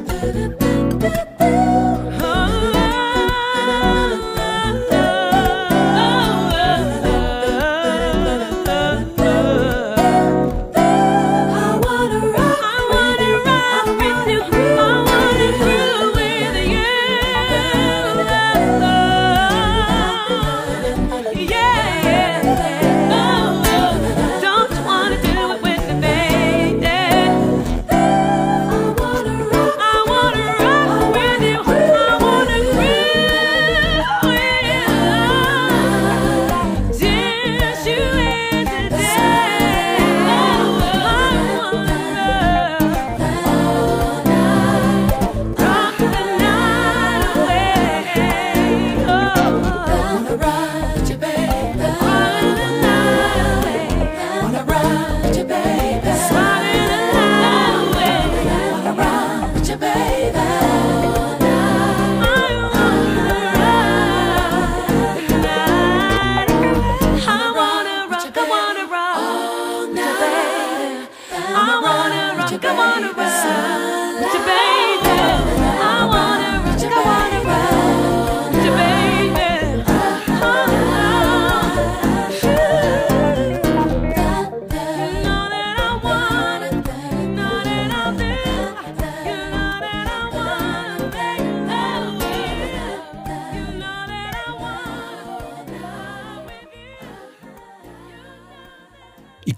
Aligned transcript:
I'm 0.00 0.06
not 0.06 0.14
afraid 0.16 0.32
to 0.32 0.38
be 0.38 0.44
alone. 0.44 0.59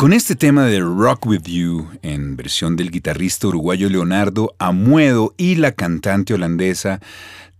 con 0.02 0.12
este 0.12 0.34
tema 0.34 0.66
de 0.66 0.80
Rock 0.80 1.26
With 1.26 1.44
You, 1.44 1.86
en 2.02 2.34
versión 2.34 2.74
del 2.74 2.90
guitarrista 2.90 3.46
uruguayo 3.46 3.88
Leonardo 3.88 4.52
Amuedo 4.58 5.32
y 5.36 5.54
la 5.54 5.70
cantante 5.70 6.34
holandesa 6.34 6.98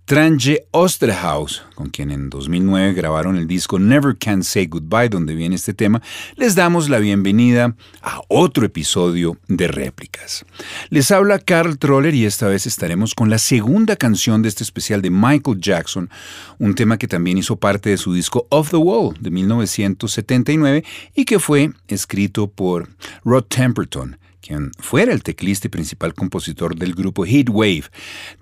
Tranche 0.04 0.66
Osterhaus, 0.72 1.62
con 1.76 1.88
quien 1.88 2.10
en 2.10 2.28
2009 2.28 2.93
grabaron 2.93 3.37
el 3.37 3.46
disco 3.46 3.78
Never 3.78 4.16
Can 4.19 4.43
Say 4.43 4.66
Goodbye, 4.66 5.08
donde 5.08 5.37
viene 5.37 5.54
este 5.54 5.75
tema, 5.75 6.02
les 6.34 6.56
damos 6.56 6.88
la 6.88 6.99
bienvenida 6.99 7.76
a 8.02 8.20
otro 8.26 8.66
episodio 8.66 9.38
de 9.46 9.69
réplicas. 9.69 10.44
Les 10.90 11.12
habla 11.12 11.38
Carl 11.38 11.78
Troller 11.78 12.14
y 12.14 12.26
esta 12.26 12.49
vez 12.49 12.66
estaremos 12.66 13.14
con 13.14 13.31
la 13.31 13.38
segunda 13.38 13.94
canción 13.94 14.43
de 14.43 14.49
este 14.49 14.64
especial 14.64 15.02
de 15.02 15.10
Michael 15.10 15.60
Jackson, 15.60 16.10
un 16.58 16.75
tema 16.75 16.99
que 16.99 17.06
también 17.06 17.38
hizo 17.38 17.54
parte 17.54 17.90
de 17.90 17.96
su 17.96 18.12
disco 18.12 18.49
Off 18.50 18.70
the 18.70 18.76
Wall 18.76 19.16
de 19.20 19.31
1979 19.31 20.84
y 21.14 21.25
que 21.25 21.38
fue 21.38 21.70
escrito 21.87 22.49
por 22.49 22.88
Rod 23.25 23.44
Temperton 23.44 24.19
quien 24.43 24.73
fuera 24.79 25.12
el 25.12 25.23
teclista 25.23 25.69
y 25.69 25.71
principal 25.71 26.12
compositor 26.15 26.77
del 26.77 26.94
grupo 26.94 27.25
Heatwave. 27.25 27.85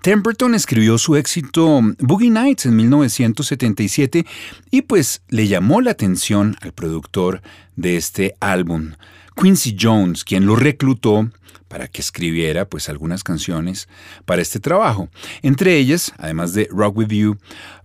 Temperton 0.01 0.55
escribió 0.55 0.97
su 0.97 1.15
éxito 1.15 1.81
Boogie 1.99 2.31
Nights 2.31 2.65
en 2.65 2.75
1977 2.75 4.25
y 4.71 4.81
pues 4.81 5.21
le 5.29 5.47
llamó 5.47 5.79
la 5.79 5.91
atención 5.91 6.57
al 6.61 6.73
productor 6.73 7.41
de 7.75 7.95
este 7.95 8.35
álbum, 8.39 8.93
Quincy 9.41 9.77
Jones, 9.79 10.23
quien 10.23 10.45
lo 10.45 10.55
reclutó 10.55 11.29
para 11.67 11.87
que 11.87 12.01
escribiera 12.01 12.67
pues 12.67 12.89
algunas 12.89 13.23
canciones 13.23 13.87
para 14.25 14.41
este 14.41 14.59
trabajo. 14.59 15.09
Entre 15.41 15.77
ellas, 15.77 16.11
además 16.17 16.53
de 16.53 16.67
Rock 16.69 16.97
With 16.97 17.07
You, 17.07 17.37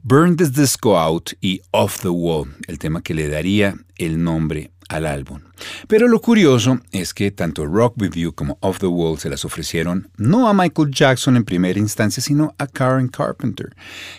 Burn 0.03 0.37
This 0.37 0.53
Disco 0.53 0.99
Out 0.99 1.35
y 1.41 1.61
Off 1.71 2.01
the 2.01 2.09
Wall, 2.09 2.53
el 2.67 2.81
tema 2.81 3.03
que 3.03 3.15
le 3.15 3.29
daría 3.29 3.77
el 3.97 4.23
nombre 4.23 4.73
al 4.89 5.07
álbum. 5.07 5.41
Pero 5.89 6.09
lo 6.09 6.21
curioso 6.21 6.81
es 6.93 7.15
que 7.15 7.31
tanto 7.31 7.67
Rock 7.67 7.97
You 8.15 8.33
como 8.33 8.59
Off 8.61 8.79
the 8.79 8.87
Wall 8.87 9.19
se 9.19 9.29
las 9.29 9.45
ofrecieron 9.45 10.09
no 10.17 10.49
a 10.49 10.55
Michael 10.55 10.91
Jackson 10.91 11.37
en 11.37 11.45
primera 11.45 11.79
instancia, 11.79 12.23
sino 12.23 12.55
a 12.59 12.67
Karen 12.67 13.09
Carpenter, 13.09 13.75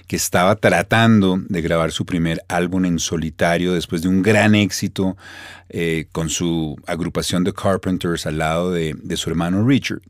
que 0.08 0.16
estaba 0.16 0.56
tratando 0.56 1.40
de 1.48 1.62
grabar 1.62 1.92
su 1.92 2.06
primer 2.06 2.44
álbum 2.48 2.86
en 2.86 3.00
solitario 3.00 3.74
después 3.74 4.02
de 4.02 4.10
un 4.10 4.22
gran 4.22 4.56
éxito 4.56 5.16
eh, 5.70 6.08
con 6.12 6.30
su 6.30 6.76
agrupación 6.88 7.44
de 7.44 7.54
Carpenters 7.54 8.26
al 8.26 8.38
lado 8.38 8.72
de, 8.72 8.96
de 9.02 9.18
su 9.18 9.30
hermano 9.30 9.66
Richard. 9.66 10.02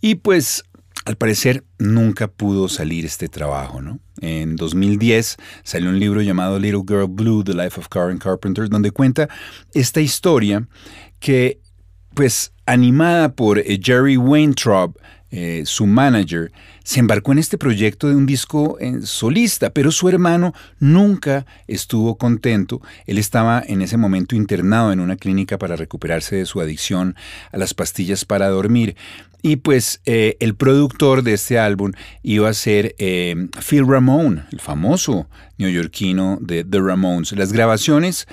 Y 0.00 0.16
pues 0.16 0.64
al 1.04 1.16
parecer 1.16 1.64
nunca 1.78 2.28
pudo 2.28 2.68
salir 2.68 3.04
este 3.04 3.28
trabajo, 3.28 3.82
¿no? 3.82 3.98
En 4.20 4.56
2010 4.56 5.36
salió 5.64 5.90
un 5.90 5.98
libro 5.98 6.22
llamado 6.22 6.58
Little 6.58 6.84
Girl 6.86 7.08
Blue, 7.08 7.42
The 7.42 7.54
Life 7.54 7.80
of 7.80 7.88
Karen 7.88 8.18
Carpenter, 8.18 8.68
donde 8.68 8.92
cuenta 8.92 9.28
esta 9.74 10.00
historia 10.00 10.68
que, 11.18 11.60
pues, 12.14 12.52
animada 12.66 13.34
por 13.34 13.58
eh, 13.58 13.80
Jerry 13.82 14.16
Weintraub, 14.16 14.96
eh, 15.30 15.62
su 15.64 15.86
manager, 15.86 16.52
se 16.84 17.00
embarcó 17.00 17.32
en 17.32 17.38
este 17.38 17.58
proyecto 17.58 18.08
de 18.08 18.16
un 18.16 18.26
disco 18.26 18.78
eh, 18.80 19.00
solista, 19.02 19.70
pero 19.70 19.90
su 19.90 20.08
hermano 20.08 20.52
nunca 20.78 21.46
estuvo 21.66 22.16
contento. 22.16 22.80
Él 23.06 23.18
estaba 23.18 23.62
en 23.66 23.82
ese 23.82 23.96
momento 23.96 24.36
internado 24.36 24.92
en 24.92 25.00
una 25.00 25.16
clínica 25.16 25.58
para 25.58 25.76
recuperarse 25.76 26.36
de 26.36 26.46
su 26.46 26.60
adicción 26.60 27.16
a 27.52 27.56
las 27.56 27.74
pastillas 27.74 28.24
para 28.24 28.48
dormir. 28.48 28.96
Y 29.44 29.56
pues 29.56 30.00
eh, 30.06 30.36
el 30.38 30.54
productor 30.54 31.24
de 31.24 31.32
este 31.32 31.58
álbum 31.58 31.92
iba 32.22 32.48
a 32.48 32.54
ser 32.54 32.94
eh, 32.98 33.34
Phil 33.68 33.86
Ramone, 33.88 34.44
el 34.52 34.60
famoso 34.60 35.28
neoyorquino 35.58 36.38
de 36.40 36.62
The 36.62 36.80
Ramones. 36.80 37.32
Las 37.32 37.52
grabaciones 37.52 38.28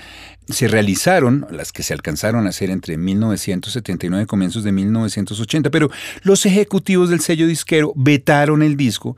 se 0.49 0.67
realizaron, 0.67 1.47
las 1.51 1.71
que 1.71 1.83
se 1.83 1.93
alcanzaron 1.93 2.45
a 2.45 2.49
hacer 2.49 2.69
entre 2.69 2.97
1979 2.97 4.23
y 4.23 4.27
comienzos 4.27 4.63
de 4.63 4.71
1980, 4.71 5.69
pero 5.69 5.89
los 6.23 6.45
ejecutivos 6.45 7.09
del 7.09 7.21
sello 7.21 7.47
disquero 7.47 7.93
vetaron 7.95 8.63
el 8.63 8.75
disco 8.75 9.15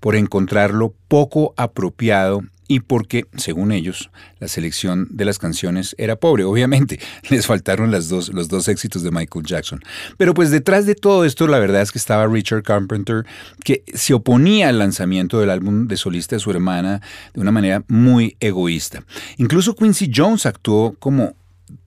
por 0.00 0.16
encontrarlo 0.16 0.94
poco 1.08 1.54
apropiado 1.56 2.42
y 2.68 2.80
porque, 2.80 3.26
según 3.36 3.72
ellos, 3.72 4.10
la 4.40 4.48
selección 4.48 5.06
de 5.10 5.24
las 5.24 5.38
canciones 5.38 5.94
era 5.98 6.16
pobre. 6.16 6.44
Obviamente, 6.44 6.98
les 7.30 7.46
faltaron 7.46 7.90
las 7.90 8.08
dos, 8.08 8.32
los 8.32 8.48
dos 8.48 8.68
éxitos 8.68 9.02
de 9.02 9.10
Michael 9.10 9.44
Jackson. 9.44 9.80
Pero 10.16 10.34
pues 10.34 10.50
detrás 10.50 10.86
de 10.86 10.94
todo 10.94 11.24
esto, 11.24 11.46
la 11.46 11.58
verdad 11.58 11.82
es 11.82 11.92
que 11.92 11.98
estaba 11.98 12.26
Richard 12.26 12.62
Carpenter, 12.62 13.24
que 13.64 13.82
se 13.92 14.14
oponía 14.14 14.68
al 14.68 14.78
lanzamiento 14.78 15.40
del 15.40 15.50
álbum 15.50 15.86
de 15.86 15.96
solista 15.96 16.36
de 16.36 16.40
su 16.40 16.50
hermana 16.50 17.00
de 17.34 17.40
una 17.40 17.52
manera 17.52 17.84
muy 17.88 18.36
egoísta. 18.40 19.04
Incluso 19.36 19.74
Quincy 19.74 20.10
Jones 20.14 20.46
actuó 20.46 20.94
como 20.98 21.34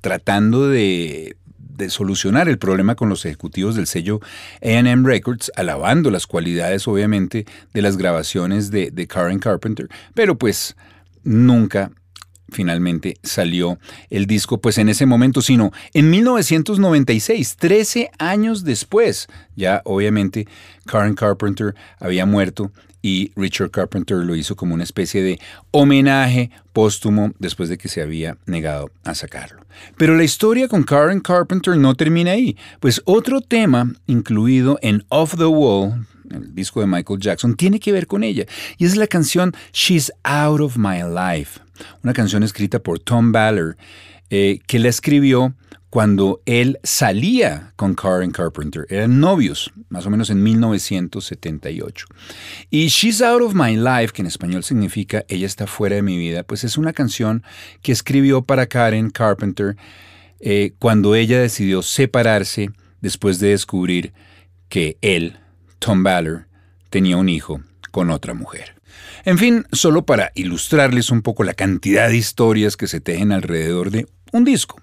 tratando 0.02 0.70
de 0.70 1.38
de 1.78 1.90
solucionar 1.90 2.50
el 2.50 2.58
problema 2.58 2.96
con 2.96 3.10
los 3.10 3.26
ejecutivos 3.26 3.76
del 3.76 3.88
sello 3.88 4.20
AM 4.62 5.06
Records, 5.06 5.52
alabando 5.56 6.12
las 6.12 6.28
cualidades 6.28 6.88
obviamente 6.88 7.46
de 7.74 7.82
las 7.82 7.98
grabaciones 7.98 8.72
de, 8.72 8.92
de 8.92 9.08
Karen 9.08 9.40
Carpenter, 9.40 9.88
pero 10.14 10.38
pues 10.38 10.76
nunca 11.24 11.92
finalmente 12.50 13.18
salió 13.24 13.78
el 14.10 14.26
disco 14.26 14.60
pues 14.60 14.78
en 14.78 14.90
ese 14.90 15.06
momento, 15.06 15.42
sino 15.42 15.72
en 15.94 16.10
1996, 16.10 17.58
13 17.58 18.12
años 18.20 18.64
después. 18.64 19.28
Ya 19.56 19.82
obviamente 19.86 20.48
Karen 20.86 21.16
Carpenter 21.16 21.76
había 22.00 22.26
muerto 22.26 22.72
y 23.08 23.32
Richard 23.38 23.72
Carpenter 23.72 24.18
lo 24.18 24.36
hizo 24.36 24.58
como 24.58 24.74
una 24.74 24.84
especie 24.84 25.24
de 25.24 25.40
homenaje 25.72 26.52
póstumo 26.74 27.32
después 27.40 27.70
de 27.70 27.78
que 27.78 27.88
se 27.88 28.02
había 28.02 28.38
negado 28.46 28.92
a 29.06 29.16
sacarlo. 29.16 29.66
Pero 29.96 30.18
la 30.18 30.26
historia 30.26 30.68
con 30.68 30.84
Karen 30.84 31.22
Carpenter 31.22 31.78
no 31.78 31.96
termina 31.96 32.32
ahí, 32.32 32.58
pues 32.82 33.02
otro 33.06 33.40
tema 33.40 33.94
incluido 34.08 34.78
en 34.82 35.06
Off 35.08 35.38
the 35.38 35.46
Wall, 35.46 36.06
el 36.30 36.54
disco 36.54 36.82
de 36.82 36.88
Michael 36.88 37.22
Jackson, 37.22 37.56
tiene 37.56 37.80
que 37.80 37.94
ver 37.94 38.08
con 38.08 38.26
ella, 38.26 38.46
y 38.78 38.84
es 38.84 38.98
la 38.98 39.08
canción 39.08 39.56
She's 39.72 40.12
Out 40.24 40.60
of 40.60 40.76
My 40.76 41.00
Life, 41.04 41.62
una 42.04 42.12
canción 42.12 42.44
escrita 42.44 42.80
por 42.80 43.00
Tom 43.00 43.32
Baller, 43.32 43.78
eh, 44.30 44.60
que 44.68 44.80
la 44.80 44.90
escribió 44.90 45.56
cuando 45.90 46.42
él 46.46 46.80
salía 46.84 47.74
con 47.76 47.96
Karen 47.96 48.32
Carpenter. 48.32 48.86
Eran 48.90 49.20
novios, 49.20 49.72
más 49.90 50.06
o 50.06 50.10
menos 50.10 50.30
en 50.30 50.44
1978. 50.44 52.06
Y 52.70 52.88
She's 52.88 53.22
Out 53.22 53.42
of 53.42 53.54
My 53.54 53.76
Life, 53.76 54.14
que 54.14 54.22
en 54.22 54.28
español 54.28 54.64
significa 54.64 55.24
Ella 55.28 55.48
está 55.48 55.68
fuera 55.68 55.96
de 55.96 56.02
mi 56.02 56.18
vida, 56.18 56.44
pues 56.44 56.64
es 56.64 56.78
una 56.78 56.94
canción 56.94 57.44
que 57.82 57.92
escribió 57.92 58.42
para 58.42 58.68
Karen 58.68 59.10
Carpenter 59.10 59.78
eh, 60.40 60.74
cuando 60.78 61.16
ella 61.16 61.40
decidió 61.40 61.82
separarse 61.82 62.70
después 63.02 63.40
de 63.40 63.50
descubrir 63.50 64.14
que 64.70 64.98
él, 65.02 65.38
Tom 65.80 66.04
Baller, 66.04 66.48
tenía 66.90 67.18
un 67.18 67.30
hijo 67.30 67.62
con 67.92 68.10
otra 68.10 68.34
mujer. 68.34 68.76
En 69.26 69.38
fin, 69.38 69.66
solo 69.72 70.06
para 70.06 70.32
ilustrarles 70.36 71.10
un 71.10 71.22
poco 71.22 71.44
la 71.44 71.54
cantidad 71.54 72.10
de 72.10 72.18
historias 72.18 72.78
que 72.78 72.88
se 72.88 73.02
tejen 73.02 73.32
alrededor 73.32 73.92
de 73.92 74.08
un 74.32 74.44
disco. 74.44 74.82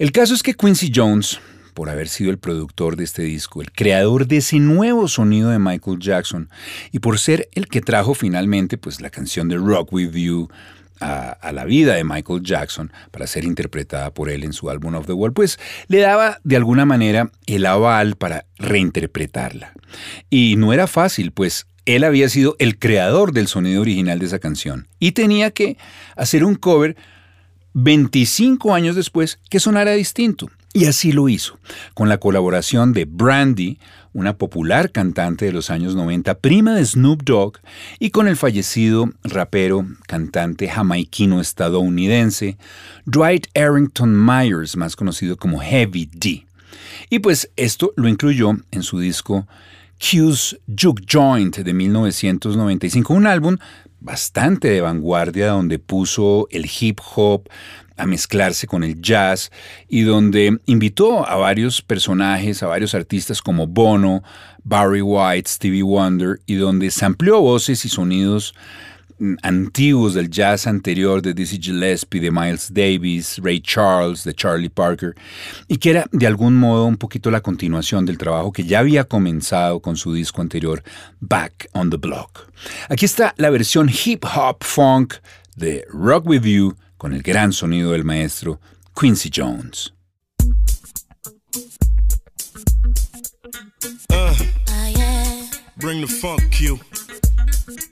El 0.00 0.12
caso 0.12 0.32
es 0.32 0.42
que 0.42 0.54
Quincy 0.54 0.90
Jones, 0.94 1.40
por 1.74 1.90
haber 1.90 2.08
sido 2.08 2.30
el 2.30 2.38
productor 2.38 2.96
de 2.96 3.04
este 3.04 3.20
disco, 3.20 3.60
el 3.60 3.70
creador 3.70 4.26
de 4.26 4.38
ese 4.38 4.58
nuevo 4.58 5.08
sonido 5.08 5.50
de 5.50 5.58
Michael 5.58 5.98
Jackson, 5.98 6.48
y 6.90 7.00
por 7.00 7.18
ser 7.18 7.50
el 7.52 7.68
que 7.68 7.82
trajo 7.82 8.14
finalmente 8.14 8.78
pues, 8.78 9.02
la 9.02 9.10
canción 9.10 9.46
de 9.48 9.58
Rock 9.58 9.92
With 9.92 10.12
You 10.12 10.48
a, 11.00 11.52
la 11.52 11.66
vida 11.66 11.96
de 11.96 12.04
Michael 12.04 12.42
Jackson 12.42 12.90
para 13.10 13.26
ser 13.26 13.44
interpretada 13.44 14.14
por 14.14 14.30
él 14.30 14.42
en 14.42 14.54
su 14.54 14.70
álbum 14.70 14.94
of 14.94 15.04
the 15.04 15.12
Wall, 15.12 15.34
pues 15.34 15.58
le 15.88 15.98
daba 15.98 16.40
de 16.44 16.56
alguna 16.56 16.86
manera 16.86 17.30
el 17.44 17.66
aval 17.66 18.16
para 18.16 18.46
reinterpretarla. 18.56 19.74
Y 20.30 20.54
no 20.56 20.72
era 20.72 20.86
fácil, 20.86 21.30
pues 21.30 21.66
él 21.84 22.04
había 22.04 22.30
sido 22.30 22.56
el 22.58 22.78
creador 22.78 23.34
del 23.34 23.48
sonido 23.48 23.82
original 23.82 24.18
de 24.18 24.24
esa 24.24 24.38
canción 24.38 24.88
y 24.98 25.12
tenía 25.12 25.50
que 25.50 25.76
hacer 26.16 26.42
un 26.42 26.54
cover 26.54 26.96
25 27.74 28.74
años 28.74 28.96
después 28.96 29.38
que 29.48 29.60
sonara 29.60 29.92
distinto. 29.92 30.50
Y 30.72 30.84
así 30.84 31.10
lo 31.10 31.28
hizo, 31.28 31.58
con 31.94 32.08
la 32.08 32.18
colaboración 32.18 32.92
de 32.92 33.04
Brandy, 33.04 33.78
una 34.12 34.36
popular 34.36 34.92
cantante 34.92 35.46
de 35.46 35.52
los 35.52 35.68
años 35.68 35.96
90, 35.96 36.38
prima 36.38 36.74
de 36.74 36.84
Snoop 36.84 37.24
Dogg, 37.24 37.58
y 37.98 38.10
con 38.10 38.28
el 38.28 38.36
fallecido 38.36 39.10
rapero, 39.24 39.84
cantante 40.06 40.68
jamaiquino 40.68 41.40
estadounidense, 41.40 42.56
Dwight 43.04 43.48
Arrington 43.56 44.14
Myers, 44.14 44.76
más 44.76 44.94
conocido 44.94 45.36
como 45.36 45.58
Heavy 45.58 46.08
D. 46.12 46.46
Y 47.08 47.18
pues 47.18 47.50
esto 47.56 47.92
lo 47.96 48.08
incluyó 48.08 48.52
en 48.70 48.82
su 48.84 49.00
disco 49.00 49.48
Q's 49.98 50.56
Juke 50.66 51.04
Joint 51.10 51.58
de 51.58 51.74
1995, 51.74 53.12
un 53.12 53.26
álbum 53.26 53.56
bastante 54.00 54.68
de 54.68 54.80
vanguardia 54.80 55.48
donde 55.48 55.78
puso 55.78 56.48
el 56.50 56.68
hip 56.80 57.00
hop 57.14 57.48
a 57.96 58.06
mezclarse 58.06 58.66
con 58.66 58.82
el 58.82 59.00
jazz 59.00 59.50
y 59.88 60.02
donde 60.02 60.58
invitó 60.66 61.28
a 61.28 61.36
varios 61.36 61.82
personajes, 61.82 62.62
a 62.62 62.66
varios 62.66 62.94
artistas 62.94 63.42
como 63.42 63.66
Bono, 63.66 64.22
Barry 64.64 65.02
White, 65.02 65.48
Stevie 65.48 65.82
Wonder 65.82 66.40
y 66.46 66.54
donde 66.54 66.90
se 66.90 67.04
amplió 67.04 67.40
voces 67.40 67.84
y 67.84 67.88
sonidos 67.88 68.54
antiguos 69.42 70.14
del 70.14 70.30
jazz 70.30 70.66
anterior 70.66 71.20
de 71.22 71.34
Dizzy 71.34 71.58
Gillespie, 71.60 72.20
de 72.20 72.30
Miles 72.30 72.72
Davis, 72.72 73.40
Ray 73.42 73.60
Charles, 73.60 74.24
de 74.24 74.34
Charlie 74.34 74.70
Parker, 74.70 75.14
y 75.68 75.76
que 75.76 75.90
era 75.90 76.06
de 76.12 76.26
algún 76.26 76.56
modo 76.56 76.86
un 76.86 76.96
poquito 76.96 77.30
la 77.30 77.40
continuación 77.40 78.06
del 78.06 78.18
trabajo 78.18 78.52
que 78.52 78.64
ya 78.64 78.78
había 78.78 79.04
comenzado 79.04 79.80
con 79.80 79.96
su 79.96 80.14
disco 80.14 80.40
anterior, 80.40 80.82
Back 81.20 81.68
on 81.72 81.90
the 81.90 81.96
Block. 81.96 82.50
Aquí 82.88 83.04
está 83.04 83.34
la 83.36 83.50
versión 83.50 83.90
hip 83.90 84.24
hop 84.24 84.64
funk 84.64 85.14
de 85.56 85.84
Rock 85.90 86.26
With 86.26 86.42
You 86.42 86.76
con 86.96 87.12
el 87.12 87.22
gran 87.22 87.52
sonido 87.52 87.92
del 87.92 88.04
maestro 88.04 88.60
Quincy 88.98 89.30
Jones. 89.34 89.92
Uh, 94.10 94.34
bring 95.76 96.00
the 96.00 96.06
funk, 96.06 96.42
Q. 96.50 96.78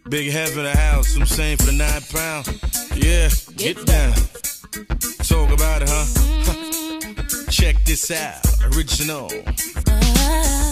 Big 0.09 0.31
head 0.33 0.49
for 0.49 0.63
the 0.63 0.75
house, 0.75 1.15
I'm 1.17 1.27
saying 1.27 1.59
for 1.59 1.67
the 1.67 1.73
nine 1.73 2.01
pound. 2.11 2.47
Yeah, 2.97 3.29
get 3.57 3.85
down. 3.85 4.15
Talk 5.29 5.51
about 5.51 5.83
it, 5.83 5.89
huh? 5.91 6.07
check 7.51 7.85
this 7.85 8.11
out. 8.11 8.41
Original. 8.75 9.27
Uh-huh. 9.27 10.71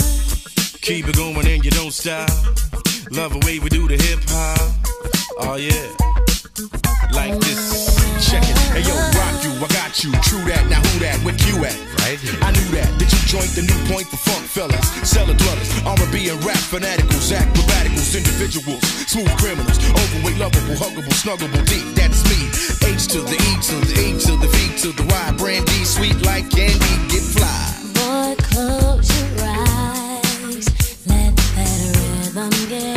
Keep 0.80 1.08
it 1.08 1.16
going 1.16 1.46
and 1.46 1.62
you 1.62 1.70
don't 1.70 1.92
stop. 1.92 2.30
Love 3.10 3.34
the 3.34 3.42
way 3.44 3.58
we 3.58 3.68
do 3.68 3.86
the 3.86 3.96
hip 3.96 4.20
hop. 4.26 4.72
Oh 5.40 5.56
yeah. 5.56 5.92
Like 7.12 7.38
this. 7.40 8.30
Check 8.30 8.42
it. 8.42 8.56
Hey 8.72 8.88
yo, 8.88 8.94
rock 8.96 9.44
you, 9.44 9.52
I 9.52 9.68
got 9.68 10.02
you. 10.02 10.12
True 10.22 10.44
that, 10.48 10.66
now 10.70 10.80
who 10.80 10.98
that? 11.00 11.22
Where 11.22 11.34
you 11.46 11.62
at? 11.66 11.95
Right 12.06 12.20
here. 12.20 12.38
I 12.38 12.54
knew 12.54 12.70
that. 12.78 12.86
Did 13.02 13.10
you 13.10 13.18
joint 13.26 13.50
the 13.58 13.66
new 13.66 13.80
point 13.90 14.06
for 14.06 14.14
funk 14.30 14.46
fellas? 14.46 14.86
Cellar 15.02 15.34
dwellers, 15.34 15.66
R&B 15.82 16.30
and 16.30 16.38
rap 16.46 16.54
fanaticals, 16.54 17.34
acrobaticals, 17.34 18.14
individuals, 18.14 18.86
smooth 19.10 19.26
criminals, 19.42 19.74
overweight, 19.90 20.38
lovable, 20.38 20.78
huggable, 20.78 21.10
snuggable, 21.18 21.58
deep. 21.66 21.82
That's 21.98 22.22
me. 22.30 22.46
H 22.86 23.10
to 23.10 23.26
the 23.26 23.34
E 23.34 23.50
to 23.58 23.74
the 23.90 23.96
E 23.98 24.14
to 24.22 24.38
the 24.38 24.46
V 24.46 24.78
to 24.86 24.88
the 24.94 25.02
Y. 25.02 25.34
Brandy, 25.36 25.82
sweet 25.82 26.14
like 26.22 26.48
candy, 26.48 26.94
get 27.10 27.26
fly. 27.26 27.74
Boy, 27.98 28.38
close 28.54 29.10
your 29.10 29.42
eyes. 29.42 30.70
Let 31.10 31.34
that 31.34 31.74
rhythm 31.90 32.54
get 32.70 32.95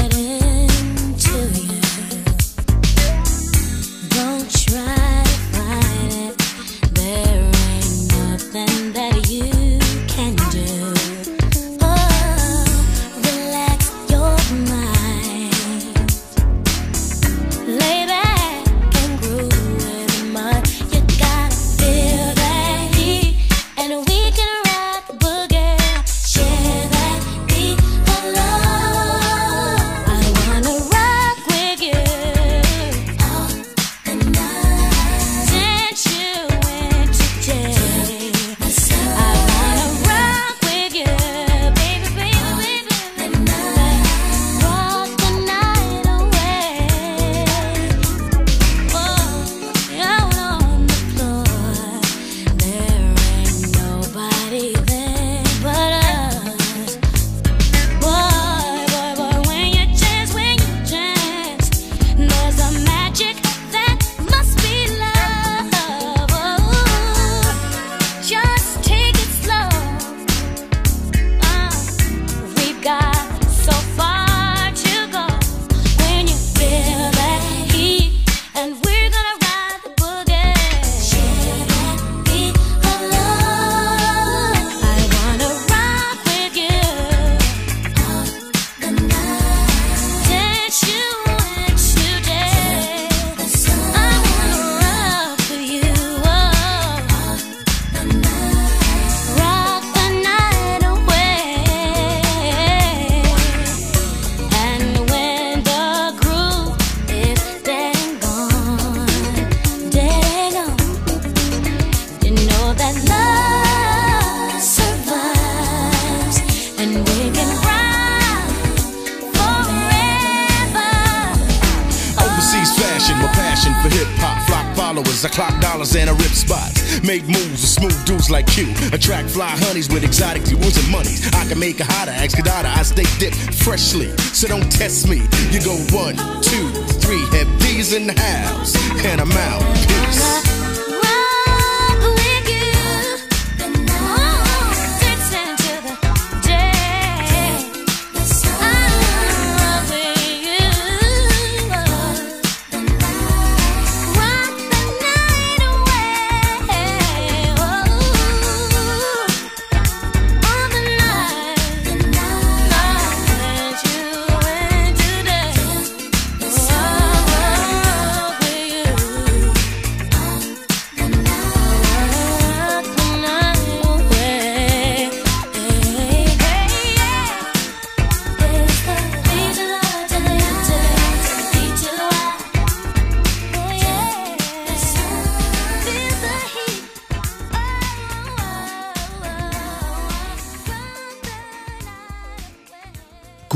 I 125.25 125.29
clock 125.29 125.59
dollars 125.59 125.95
and 125.95 126.09
I 126.09 126.13
rip 126.13 126.31
spots. 126.31 127.01
Make 127.03 127.27
moves 127.27 127.61
with 127.61 127.69
smooth 127.69 128.05
dudes 128.05 128.29
like 128.29 128.57
you. 128.57 128.73
Attract 128.93 129.29
fly 129.29 129.49
honeys 129.49 129.89
with 129.89 130.03
exotic 130.03 130.43
jewels 130.45 130.77
and 130.77 130.89
monies. 130.91 131.27
I 131.33 131.45
can 131.45 131.59
make 131.59 131.79
a 131.79 131.83
hotter, 131.83 132.11
excadata. 132.11 132.65
I 132.65 132.83
stay 132.83 133.05
dipped 133.19 133.53
freshly, 133.55 134.15
so 134.33 134.47
don't 134.47 134.71
test 134.71 135.09
me. 135.09 135.17
You 135.51 135.59
go 135.61 135.75
one, 135.91 136.15
two, 136.41 136.71
three, 137.01 137.25
have 137.37 137.49
these 137.61 137.93
in 137.93 138.07
the 138.07 138.19
house, 138.19 138.75
and 139.05 139.19
I'm 139.19 139.31
out. 139.31 139.61
Peace. 139.87 140.48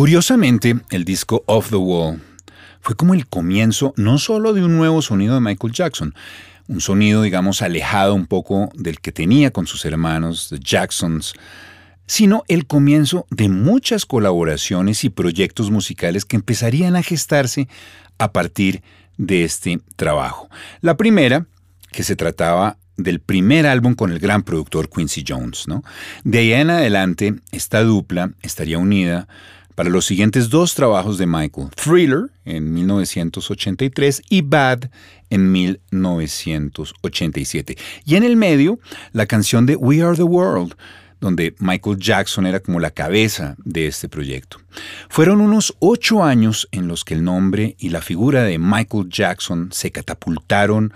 Curiosamente, 0.03 0.75
el 0.89 1.05
disco 1.05 1.45
Off 1.45 1.69
the 1.69 1.77
Wall 1.77 2.21
fue 2.81 2.93
como 2.93 3.13
el 3.13 3.25
comienzo 3.25 3.93
no 3.95 4.17
solo 4.17 4.51
de 4.51 4.61
un 4.61 4.75
nuevo 4.75 5.01
sonido 5.01 5.33
de 5.33 5.39
Michael 5.39 5.71
Jackson, 5.71 6.13
un 6.67 6.81
sonido, 6.81 7.21
digamos, 7.21 7.61
alejado 7.61 8.13
un 8.13 8.25
poco 8.25 8.69
del 8.75 8.99
que 8.99 9.13
tenía 9.13 9.51
con 9.51 9.65
sus 9.65 9.85
hermanos, 9.85 10.47
The 10.49 10.59
Jacksons, 10.59 11.35
sino 12.05 12.43
el 12.49 12.67
comienzo 12.67 13.27
de 13.29 13.47
muchas 13.47 14.05
colaboraciones 14.05 15.05
y 15.05 15.09
proyectos 15.09 15.71
musicales 15.71 16.25
que 16.25 16.35
empezarían 16.35 16.97
a 16.97 17.01
gestarse 17.01 17.69
a 18.17 18.33
partir 18.33 18.83
de 19.17 19.45
este 19.45 19.79
trabajo. 19.95 20.49
La 20.81 20.97
primera, 20.97 21.45
que 21.93 22.03
se 22.03 22.17
trataba 22.17 22.75
del 22.97 23.21
primer 23.21 23.67
álbum 23.67 23.95
con 23.95 24.11
el 24.11 24.19
gran 24.19 24.43
productor 24.43 24.89
Quincy 24.89 25.23
Jones. 25.25 25.65
¿no? 25.69 25.81
De 26.25 26.39
ahí 26.39 26.51
en 26.51 26.71
adelante, 26.71 27.35
esta 27.53 27.83
dupla 27.83 28.33
estaría 28.41 28.77
unida 28.77 29.29
para 29.75 29.89
los 29.89 30.05
siguientes 30.05 30.49
dos 30.49 30.75
trabajos 30.75 31.17
de 31.17 31.25
Michael, 31.25 31.69
Thriller 31.75 32.31
en 32.45 32.73
1983 32.73 34.21
y 34.29 34.41
Bad 34.41 34.89
en 35.29 35.51
1987. 35.51 37.77
Y 38.05 38.15
en 38.15 38.23
el 38.23 38.35
medio, 38.35 38.79
la 39.11 39.25
canción 39.25 39.65
de 39.65 39.75
We 39.75 40.01
Are 40.01 40.15
the 40.15 40.23
World, 40.23 40.75
donde 41.19 41.55
Michael 41.59 41.97
Jackson 41.97 42.45
era 42.45 42.59
como 42.59 42.79
la 42.79 42.91
cabeza 42.91 43.55
de 43.63 43.87
este 43.87 44.09
proyecto. 44.09 44.57
Fueron 45.09 45.41
unos 45.41 45.75
ocho 45.79 46.23
años 46.23 46.67
en 46.71 46.87
los 46.87 47.05
que 47.05 47.13
el 47.13 47.23
nombre 47.23 47.75
y 47.79 47.89
la 47.89 48.01
figura 48.01 48.43
de 48.43 48.59
Michael 48.59 49.09
Jackson 49.09 49.69
se 49.71 49.91
catapultaron, 49.91 50.93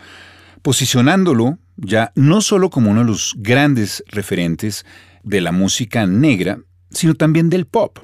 posicionándolo 0.62 1.58
ya 1.78 2.12
no 2.16 2.42
solo 2.42 2.70
como 2.70 2.92
uno 2.92 3.02
de 3.02 3.08
los 3.08 3.36
grandes 3.38 4.04
referentes 4.08 4.86
de 5.24 5.42
la 5.42 5.52
música 5.52 6.06
negra, 6.08 6.60
sino 6.90 7.14
también 7.14 7.50
del 7.50 7.66
pop, 7.66 8.00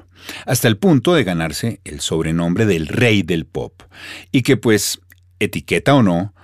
hasta 0.46 0.68
el 0.68 0.76
punto 0.76 1.14
de 1.14 1.24
ganarse 1.24 1.80
el 1.84 2.00
sobrenombre 2.00 2.66
del 2.66 2.86
rey 2.86 3.22
del 3.22 3.46
pop, 3.46 3.82
y 4.32 4.42
que 4.42 4.56
pues, 4.56 5.00
etiqueta 5.38 5.94
o 5.94 6.02
no, 6.02 6.34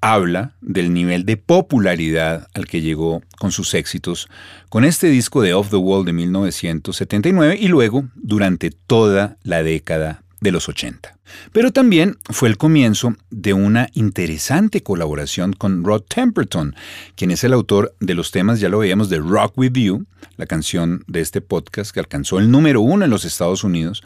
habla 0.00 0.54
del 0.60 0.92
nivel 0.92 1.24
de 1.24 1.38
popularidad 1.38 2.48
al 2.52 2.66
que 2.66 2.82
llegó 2.82 3.22
con 3.38 3.52
sus 3.52 3.72
éxitos 3.72 4.28
con 4.68 4.84
este 4.84 5.06
disco 5.08 5.40
de 5.40 5.54
Off 5.54 5.70
the 5.70 5.76
Wall 5.76 6.04
de 6.04 6.12
1979 6.12 7.56
y 7.58 7.68
luego 7.68 8.04
durante 8.14 8.70
toda 8.70 9.38
la 9.42 9.62
década 9.62 10.23
de 10.44 10.52
los 10.52 10.68
80. 10.68 11.16
Pero 11.52 11.72
también 11.72 12.18
fue 12.30 12.50
el 12.50 12.58
comienzo 12.58 13.16
de 13.30 13.54
una 13.54 13.88
interesante 13.94 14.82
colaboración 14.82 15.54
con 15.54 15.82
Rod 15.82 16.02
Temperton, 16.02 16.76
quien 17.16 17.30
es 17.30 17.42
el 17.44 17.54
autor 17.54 17.94
de 17.98 18.14
los 18.14 18.30
temas, 18.30 18.60
ya 18.60 18.68
lo 18.68 18.78
veíamos, 18.78 19.08
de 19.08 19.18
Rock 19.18 19.56
With 19.56 19.72
You, 19.72 20.04
la 20.36 20.44
canción 20.44 21.02
de 21.06 21.22
este 21.22 21.40
podcast 21.40 21.92
que 21.92 22.00
alcanzó 22.00 22.38
el 22.38 22.50
número 22.50 22.82
uno 22.82 23.06
en 23.06 23.10
los 23.10 23.24
Estados 23.24 23.64
Unidos 23.64 24.02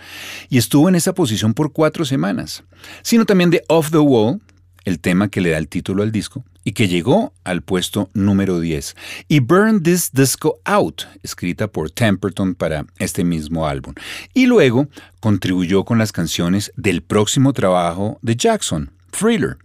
y 0.49 0.59
estuvo 0.59 0.88
en 0.88 0.95
esa 0.95 1.12
posición 1.12 1.54
por 1.54 1.73
cuatro 1.73 2.04
semanas, 2.04 2.62
sino 3.02 3.26
también 3.26 3.50
de 3.50 3.64
Off 3.68 3.90
the 3.90 3.99
Wall, 3.99 4.40
el 4.85 5.00
tema 5.00 5.28
que 5.28 5.40
le 5.40 5.50
da 5.50 5.59
el 5.59 5.66
título 5.66 6.04
al 6.04 6.12
disco 6.12 6.45
y 6.68 6.72
que 6.72 6.87
llegó 6.87 7.32
al 7.44 7.62
puesto 7.62 8.10
número 8.12 8.60
10, 8.60 8.94
y 9.26 9.40
Burn 9.40 9.82
This 9.82 10.12
Disco 10.12 10.60
Out, 10.66 11.04
escrita 11.22 11.68
por 11.68 11.90
Temperton 11.90 12.54
para 12.54 12.84
este 12.98 13.25
mismo 13.25 13.66
álbum. 13.66 13.94
Y 14.34 14.44
luego 14.44 14.87
contribuyó 15.18 15.87
con 15.87 15.96
las 15.96 16.12
canciones 16.12 16.70
del 16.76 17.00
próximo 17.00 17.54
trabajo 17.54 18.18
de 18.20 18.37
Jackson, 18.37 18.90
Thriller. 19.18 19.56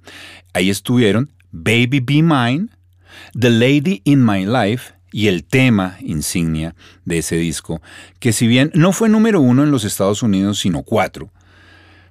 Ahí 0.53 0.69
estuvieron 0.69 1.33
Baby 1.51 2.00
Be 2.00 2.24
Mine, 2.24 2.69
The 3.38 3.50
Lady 3.50 4.01
in 4.05 4.25
My 4.25 4.45
Life 4.45 4.93
y 5.12 5.27
el 5.27 5.43
tema 5.43 5.98
insignia 6.00 6.74
de 7.03 7.17
ese 7.17 7.36
disco, 7.36 7.81
que 8.22 8.31
si 8.31 8.48
bien 8.48 8.72
no 8.75 8.93
fue 8.93 9.10
número 9.10 9.41
uno 9.41 9.62
en 9.63 9.72
los 9.72 9.83
Estados 9.83 10.24
Unidos, 10.24 10.60
sino 10.60 10.83
cuatro, 10.83 11.33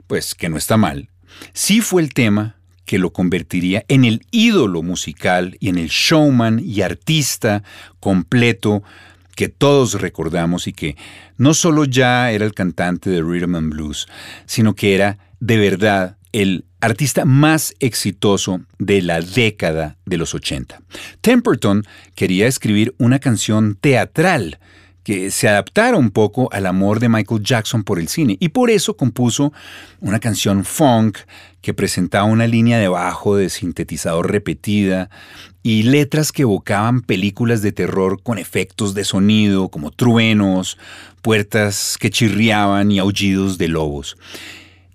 pues 0.06 0.34
que 0.34 0.50
no 0.50 0.58
está 0.58 0.76
mal, 0.76 1.08
sí 1.54 1.80
fue 1.80 2.02
el 2.02 2.12
tema 2.12 2.56
que 2.84 2.98
lo 2.98 3.12
convertiría 3.12 3.84
en 3.88 4.04
el 4.04 4.26
ídolo 4.30 4.82
musical 4.82 5.56
y 5.60 5.68
en 5.68 5.78
el 5.78 5.88
showman 5.88 6.60
y 6.64 6.82
artista 6.82 7.62
completo 8.00 8.82
que 9.36 9.48
todos 9.48 10.00
recordamos 10.00 10.66
y 10.66 10.72
que 10.72 10.96
no 11.38 11.54
solo 11.54 11.84
ya 11.84 12.30
era 12.30 12.44
el 12.44 12.54
cantante 12.54 13.10
de 13.10 13.22
Rhythm 13.22 13.54
and 13.54 13.72
Blues, 13.72 14.06
sino 14.46 14.74
que 14.74 14.94
era 14.94 15.18
de 15.40 15.56
verdad 15.56 16.16
el 16.32 16.64
artista 16.80 17.24
más 17.24 17.74
exitoso 17.78 18.60
de 18.78 19.02
la 19.02 19.20
década 19.20 19.96
de 20.04 20.16
los 20.16 20.34
80. 20.34 20.80
Temperton 21.20 21.84
quería 22.14 22.46
escribir 22.46 22.94
una 22.98 23.18
canción 23.18 23.76
teatral 23.80 24.58
que 25.04 25.30
se 25.30 25.48
adaptara 25.48 25.96
un 25.96 26.10
poco 26.10 26.48
al 26.52 26.66
amor 26.66 27.00
de 27.00 27.08
Michael 27.08 27.42
Jackson 27.42 27.82
por 27.82 27.98
el 27.98 28.08
cine 28.08 28.36
y 28.40 28.50
por 28.50 28.70
eso 28.70 28.96
compuso 28.96 29.52
una 30.00 30.20
canción 30.20 30.64
funk 30.64 31.18
que 31.60 31.74
presentaba 31.74 32.24
una 32.24 32.46
línea 32.46 32.78
de 32.78 32.88
bajo 32.88 33.36
de 33.36 33.48
sintetizador 33.48 34.30
repetida 34.30 35.10
y 35.62 35.84
letras 35.84 36.32
que 36.32 36.42
evocaban 36.42 37.02
películas 37.02 37.62
de 37.62 37.72
terror 37.72 38.20
con 38.22 38.38
efectos 38.38 38.94
de 38.94 39.04
sonido 39.04 39.68
como 39.68 39.90
truenos, 39.90 40.78
puertas 41.20 41.96
que 41.98 42.10
chirriaban 42.10 42.90
y 42.90 42.98
aullidos 42.98 43.58
de 43.58 43.68
lobos. 43.68 44.16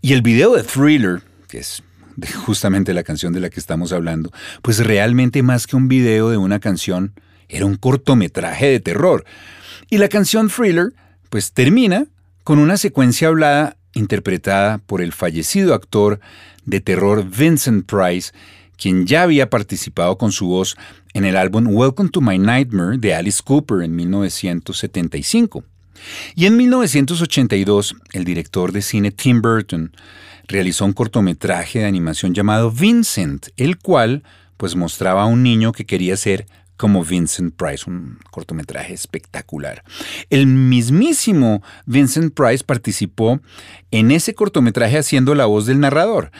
Y 0.01 0.13
el 0.13 0.21
video 0.21 0.53
de 0.55 0.63
Thriller, 0.63 1.21
que 1.47 1.59
es 1.59 1.83
justamente 2.45 2.93
la 2.93 3.03
canción 3.03 3.33
de 3.33 3.39
la 3.39 3.49
que 3.49 3.59
estamos 3.59 3.93
hablando, 3.93 4.31
pues 4.61 4.79
realmente 4.79 5.41
más 5.43 5.67
que 5.67 5.75
un 5.75 5.87
video 5.87 6.29
de 6.29 6.37
una 6.37 6.59
canción, 6.59 7.13
era 7.49 7.65
un 7.65 7.75
cortometraje 7.75 8.67
de 8.67 8.79
terror 8.79 9.25
y 9.89 9.97
la 9.97 10.09
canción 10.09 10.49
Thriller, 10.49 10.93
pues 11.29 11.53
termina 11.53 12.07
con 12.43 12.59
una 12.59 12.77
secuencia 12.77 13.29
hablada 13.29 13.77
interpretada 13.93 14.79
por 14.79 15.01
el 15.01 15.13
fallecido 15.13 15.73
actor 15.73 16.19
de 16.65 16.81
terror 16.81 17.25
Vincent 17.29 17.85
Price, 17.85 18.31
quien 18.77 19.07
ya 19.07 19.23
había 19.23 19.49
participado 19.49 20.17
con 20.17 20.31
su 20.31 20.47
voz 20.47 20.75
en 21.13 21.25
el 21.25 21.35
álbum 21.35 21.67
Welcome 21.67 22.09
to 22.09 22.21
My 22.21 22.37
Nightmare 22.37 22.97
de 22.97 23.15
Alice 23.15 23.41
Cooper 23.43 23.81
en 23.81 23.95
1975. 23.95 25.63
Y 26.35 26.45
en 26.45 26.57
1982, 26.57 27.95
el 28.13 28.23
director 28.23 28.71
de 28.71 28.81
cine 28.81 29.11
Tim 29.11 29.41
Burton 29.41 29.95
realizó 30.47 30.85
un 30.85 30.93
cortometraje 30.93 31.79
de 31.79 31.85
animación 31.85 32.33
llamado 32.33 32.71
Vincent, 32.71 33.47
el 33.57 33.77
cual 33.77 34.23
pues 34.57 34.75
mostraba 34.75 35.23
a 35.23 35.27
un 35.27 35.43
niño 35.43 35.71
que 35.71 35.85
quería 35.85 36.17
ser 36.17 36.45
como 36.77 37.03
Vincent 37.03 37.55
Price, 37.55 37.89
un 37.89 38.19
cortometraje 38.31 38.93
espectacular. 38.93 39.83
El 40.29 40.47
mismísimo 40.47 41.61
Vincent 41.85 42.33
Price 42.33 42.63
participó 42.63 43.41
en 43.91 44.11
ese 44.11 44.35
cortometraje 44.35 44.97
haciendo 44.97 45.35
la 45.35 45.45
voz 45.45 45.65
del 45.65 45.79
narrador. 45.79 46.31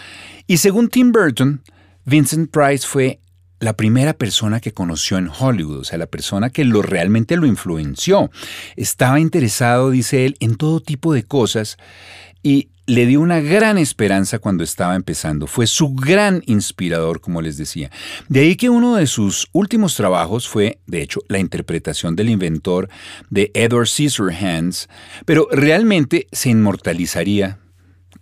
Y 0.45 0.57
según 0.57 0.89
Tim 0.89 1.11
Burton, 1.11 1.61
Vincent 2.05 2.51
Price 2.51 2.87
fue 2.87 3.19
la 3.59 3.73
primera 3.73 4.13
persona 4.13 4.59
que 4.59 4.71
conoció 4.71 5.17
en 5.17 5.29
Hollywood, 5.29 5.79
o 5.79 5.83
sea, 5.83 5.97
la 5.97 6.05
persona 6.05 6.51
que 6.51 6.63
lo 6.63 6.81
realmente 6.81 7.35
lo 7.37 7.47
influenció. 7.47 8.29
Estaba 8.75 9.19
interesado, 9.19 9.89
dice 9.89 10.25
él, 10.25 10.37
en 10.39 10.55
todo 10.55 10.79
tipo 10.79 11.13
de 11.13 11.23
cosas 11.23 11.77
y 12.43 12.69
le 12.87 13.05
dio 13.05 13.19
una 13.19 13.41
gran 13.41 13.77
esperanza 13.77 14.39
cuando 14.39 14.63
estaba 14.63 14.95
empezando. 14.95 15.45
Fue 15.45 15.67
su 15.67 15.93
gran 15.93 16.41
inspirador, 16.45 17.19
como 17.19 17.41
les 17.41 17.57
decía. 17.57 17.91
De 18.29 18.39
ahí 18.39 18.55
que 18.55 18.69
uno 18.69 18.95
de 18.95 19.07
sus 19.07 19.49
últimos 19.51 19.95
trabajos 19.95 20.47
fue, 20.47 20.79
de 20.87 21.01
hecho, 21.01 21.19
la 21.27 21.39
interpretación 21.39 22.15
del 22.15 22.29
inventor 22.29 22.89
de 23.29 23.51
Edward 23.53 23.87
Scissorhands, 23.87 24.87
pero 25.25 25.49
realmente 25.51 26.27
se 26.31 26.49
inmortalizaría 26.49 27.59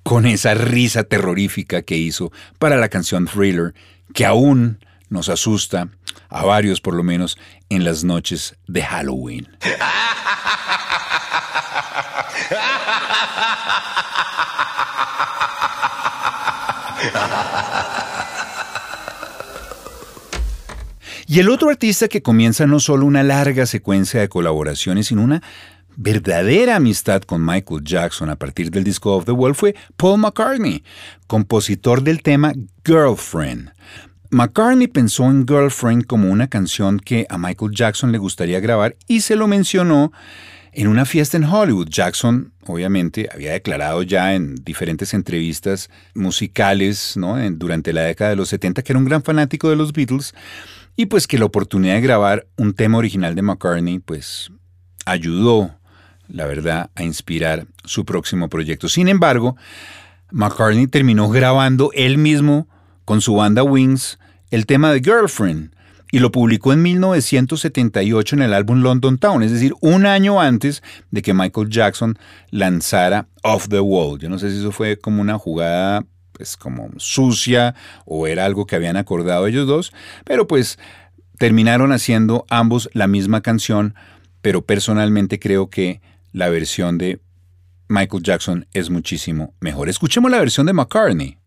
con 0.01 0.25
esa 0.25 0.55
risa 0.55 1.03
terrorífica 1.03 1.83
que 1.83 1.97
hizo 1.97 2.31
para 2.57 2.75
la 2.75 2.89
canción 2.89 3.27
Thriller, 3.27 3.75
que 4.13 4.25
aún 4.25 4.79
nos 5.09 5.29
asusta, 5.29 5.89
a 6.27 6.43
varios 6.43 6.81
por 6.81 6.95
lo 6.95 7.03
menos, 7.03 7.37
en 7.69 7.83
las 7.83 8.03
noches 8.03 8.55
de 8.67 8.81
Halloween. 8.81 9.47
Y 21.27 21.39
el 21.39 21.49
otro 21.49 21.69
artista 21.69 22.07
que 22.07 22.21
comienza 22.21 22.67
no 22.67 22.79
solo 22.79 23.05
una 23.05 23.23
larga 23.23 23.65
secuencia 23.65 24.19
de 24.19 24.29
colaboraciones, 24.29 25.07
sino 25.07 25.23
una 25.23 25.41
verdadera 25.97 26.75
amistad 26.75 27.23
con 27.23 27.43
Michael 27.43 27.83
Jackson 27.83 28.29
a 28.29 28.35
partir 28.35 28.69
del 28.69 28.83
disco 28.83 29.15
of 29.15 29.25
the 29.25 29.31
Wall 29.31 29.55
fue 29.55 29.75
Paul 29.97 30.19
McCartney, 30.19 30.83
compositor 31.25 32.03
del 32.03 32.21
tema 32.21 32.53
Girlfriend. 32.85 33.71
McCartney 34.29 34.87
pensó 34.87 35.25
en 35.25 35.47
Girlfriend 35.47 36.05
como 36.05 36.29
una 36.29 36.47
canción 36.47 36.99
que 36.99 37.25
a 37.29 37.37
Michael 37.37 37.71
Jackson 37.71 38.11
le 38.11 38.17
gustaría 38.17 38.59
grabar 38.59 38.95
y 39.07 39.21
se 39.21 39.35
lo 39.35 39.47
mencionó 39.47 40.11
en 40.75 40.87
una 40.87 41.05
fiesta 41.05 41.37
en 41.37 41.45
Hollywood, 41.45 41.87
Jackson 41.89 42.51
obviamente 42.65 43.29
había 43.33 43.53
declarado 43.53 44.03
ya 44.03 44.35
en 44.35 44.55
diferentes 44.55 45.13
entrevistas 45.13 45.89
musicales 46.13 47.17
durante 47.51 47.93
la 47.93 48.01
década 48.01 48.31
de 48.31 48.35
los 48.35 48.49
70 48.49 48.83
que 48.83 48.91
era 48.91 48.99
un 48.99 49.05
gran 49.05 49.23
fanático 49.23 49.69
de 49.69 49.77
los 49.77 49.93
Beatles 49.93 50.33
y 50.97 51.05
pues 51.05 51.27
que 51.27 51.37
la 51.37 51.45
oportunidad 51.45 51.95
de 51.95 52.01
grabar 52.01 52.47
un 52.57 52.73
tema 52.73 52.97
original 52.97 53.35
de 53.35 53.41
McCartney 53.41 53.99
pues 53.99 54.51
ayudó, 55.05 55.79
la 56.27 56.45
verdad, 56.45 56.89
a 56.95 57.03
inspirar 57.03 57.67
su 57.85 58.03
próximo 58.03 58.49
proyecto. 58.49 58.89
Sin 58.89 59.07
embargo, 59.07 59.55
McCartney 60.31 60.87
terminó 60.87 61.29
grabando 61.29 61.91
él 61.93 62.17
mismo 62.17 62.67
con 63.05 63.21
su 63.21 63.35
banda 63.35 63.63
Wings 63.63 64.19
el 64.51 64.65
tema 64.65 64.91
de 64.91 64.99
Girlfriend 64.99 65.73
y 66.11 66.19
lo 66.19 66.31
publicó 66.31 66.73
en 66.73 66.81
1978 66.81 68.35
en 68.35 68.41
el 68.41 68.53
álbum 68.53 68.81
London 68.81 69.17
Town, 69.17 69.43
es 69.43 69.51
decir, 69.51 69.73
un 69.81 70.05
año 70.05 70.39
antes 70.39 70.83
de 71.11 71.21
que 71.21 71.33
Michael 71.33 71.69
Jackson 71.69 72.17
lanzara 72.51 73.27
Off 73.43 73.67
the 73.69 73.79
Wall. 73.79 74.19
Yo 74.19 74.29
no 74.29 74.39
sé 74.39 74.51
si 74.51 74.59
eso 74.59 74.71
fue 74.71 74.97
como 74.97 75.21
una 75.21 75.37
jugada 75.37 76.05
pues 76.31 76.57
como 76.57 76.89
sucia 76.97 77.75
o 78.05 78.27
era 78.27 78.45
algo 78.45 78.65
que 78.65 78.75
habían 78.75 78.97
acordado 78.97 79.47
ellos 79.47 79.67
dos, 79.67 79.93
pero 80.25 80.47
pues 80.47 80.77
terminaron 81.37 81.91
haciendo 81.91 82.45
ambos 82.49 82.89
la 82.93 83.07
misma 83.07 83.41
canción, 83.41 83.95
pero 84.41 84.61
personalmente 84.61 85.39
creo 85.39 85.69
que 85.69 86.01
la 86.33 86.49
versión 86.49 86.97
de 86.97 87.19
Michael 87.87 88.23
Jackson 88.23 88.67
es 88.73 88.89
muchísimo 88.89 89.53
mejor. 89.59 89.89
Escuchemos 89.89 90.31
la 90.31 90.39
versión 90.39 90.65
de 90.65 90.73
McCartney. 90.73 91.37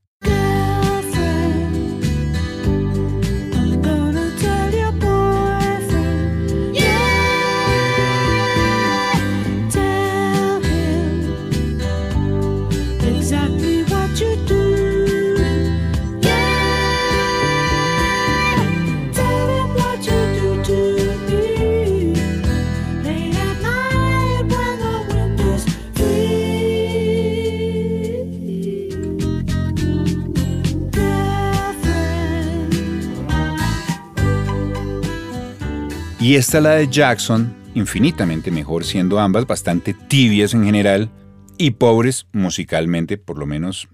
Y 36.28 36.36
esta 36.36 36.60
la 36.60 36.72
de 36.72 36.88
Jackson, 36.88 37.56
infinitamente 37.74 38.50
mejor, 38.50 38.84
siendo 38.84 39.18
ambas 39.18 39.46
bastante 39.46 39.94
tibias 39.94 40.52
en 40.52 40.62
general 40.62 41.08
y 41.56 41.70
pobres 41.70 42.26
musicalmente, 42.34 43.16
por 43.16 43.38
lo 43.38 43.46
menos 43.46 43.88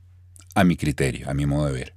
a 0.56 0.64
mi 0.64 0.76
criterio, 0.76 1.30
a 1.30 1.34
mi 1.34 1.46
modo 1.46 1.66
de 1.66 1.72
ver. 1.72 1.94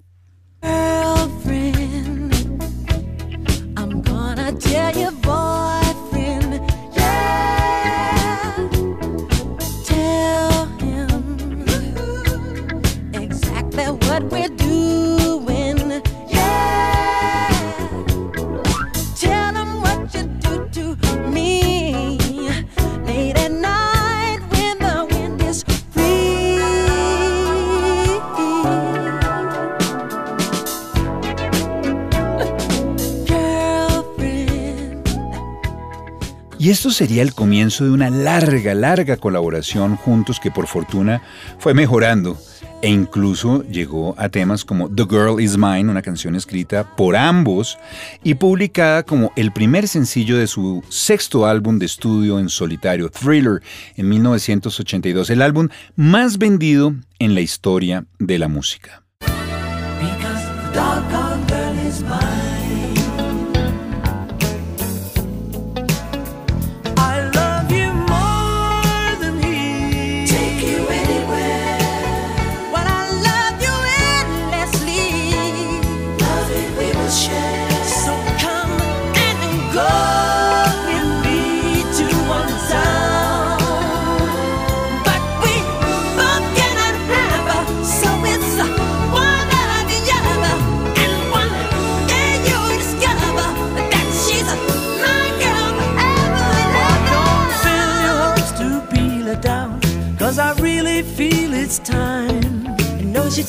Y 36.68 36.70
esto 36.70 36.92
sería 36.92 37.22
el 37.22 37.34
comienzo 37.34 37.86
de 37.86 37.92
una 37.92 38.10
larga, 38.10 38.74
larga 38.74 39.16
colaboración 39.16 39.96
juntos 39.96 40.38
que 40.42 40.52
por 40.52 40.68
fortuna 40.68 41.22
fue 41.60 41.74
mejorando 41.74 42.38
e 42.82 42.90
incluso 42.90 43.64
llegó 43.64 44.16
a 44.18 44.28
temas 44.28 44.66
como 44.66 44.90
The 44.90 45.06
Girl 45.10 45.40
Is 45.40 45.58
Mine, 45.58 45.90
una 45.90 46.02
canción 46.02 46.36
escrita 46.36 46.94
por 46.98 47.16
ambos 47.16 47.78
y 48.22 48.34
publicada 48.34 49.04
como 49.04 49.32
el 49.38 49.54
primer 49.54 49.88
sencillo 49.88 50.38
de 50.38 50.48
su 50.48 50.84
sexto 50.90 51.46
álbum 51.46 51.80
de 51.80 51.86
estudio 51.86 52.38
en 52.38 52.50
solitario, 52.50 53.10
Thriller, 53.10 53.62
en 53.96 54.10
1982, 54.10 55.30
el 55.30 55.44
álbum 55.44 55.70
más 55.96 56.38
vendido 56.38 56.94
en 57.20 57.34
la 57.34 57.40
historia 57.40 58.04
de 58.20 58.40
la 58.40 58.50
música. 58.50 59.04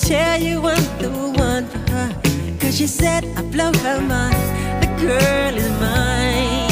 Tell 0.00 0.40
you 0.40 0.60
I'm 0.66 0.82
the 0.98 1.08
one 1.10 1.66
for 1.66 1.78
her. 1.92 2.14
Cause 2.60 2.76
she 2.76 2.86
said 2.86 3.24
I 3.36 3.42
blow 3.42 3.72
her 3.84 4.00
mind. 4.00 4.36
The 4.82 4.88
girl 5.00 5.56
is 5.56 5.70
mine. 5.80 6.68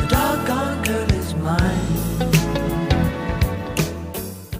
The 0.00 0.06
doggone 0.08 0.82
girl 0.84 1.10
is 1.18 1.34
mine. 1.36 1.92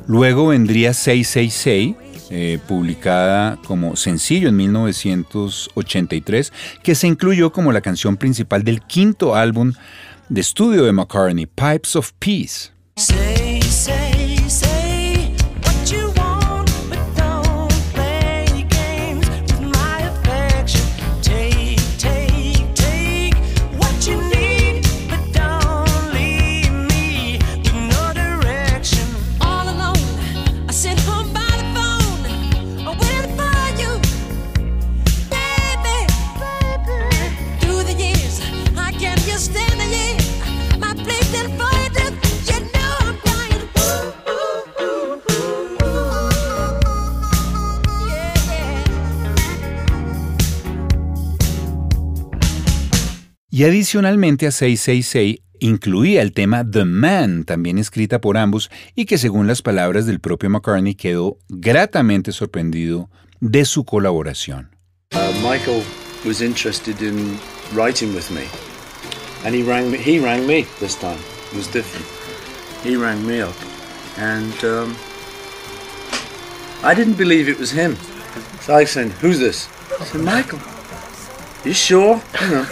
Luego 0.07 0.49
vendría 0.49 0.93
666, 0.93 1.97
eh, 2.31 2.59
publicada 2.67 3.59
como 3.67 3.97
sencillo 3.97 4.49
en 4.49 4.57
1983, 4.57 6.53
que 6.83 6.95
se 6.95 7.07
incluyó 7.07 7.53
como 7.53 7.73
la 7.73 7.81
canción 7.81 8.17
principal 8.17 8.63
del 8.65 8.83
quinto 8.83 9.35
álbum 9.35 9.73
de 10.29 10.41
estudio 10.41 10.85
de 10.85 10.93
McCartney, 10.93 11.47
Pipes 11.47 11.97
of 11.97 12.13
Peace. 12.19 12.71
Y 53.63 53.65
adicionalmente 53.65 54.49
a 54.49 54.51
666 54.51 55.39
incluía 55.61 56.23
el 56.23 56.33
tema 56.33 56.69
The 56.69 56.85
Man, 56.85 57.45
también 57.45 57.79
escrita 57.79 58.21
por 58.21 58.37
ambos, 58.37 58.73
y 58.97 59.05
que 59.05 59.19
según 59.19 59.47
las 59.47 59.63
palabras 59.63 60.05
del 60.05 60.19
propio 60.19 60.51
McCartney 60.51 60.97
quedó 60.97 61.39
gratamente 61.49 62.33
sorprendido 62.33 63.09
de 63.39 63.65
su 63.65 63.85
colaboración. 63.85 64.77
Uh, 65.15 65.19
Michael 65.49 65.85
was 66.27 66.41
interested 66.41 67.01
in 67.03 67.39
writing 67.73 68.13
with 68.13 68.29
me, 68.33 68.49
and 69.45 69.55
he 69.55 69.63
rang 69.63 69.93
me. 69.93 69.97
He 69.97 70.19
rang 70.19 70.45
me 70.45 70.65
this 70.81 70.99
time. 70.99 71.21
It 71.53 71.57
was 71.57 71.73
different. 71.73 72.05
He 72.83 72.97
rang 72.97 73.25
me 73.25 73.43
up, 73.43 73.55
and 74.19 74.65
um, 74.65 74.97
I 76.83 76.97
didn't 76.97 77.17
believe 77.17 77.49
it 77.49 77.61
was 77.61 77.71
him. 77.71 77.97
So 78.63 78.75
I 78.75 78.87
said, 78.87 79.13
"Who's 79.23 79.39
this?" 79.39 79.69
I 80.01 80.05
said, 80.05 80.23
"Michael." 80.23 80.72
You 81.65 81.73
sure? 81.73 82.21
You 82.41 82.51
know, 82.51 82.67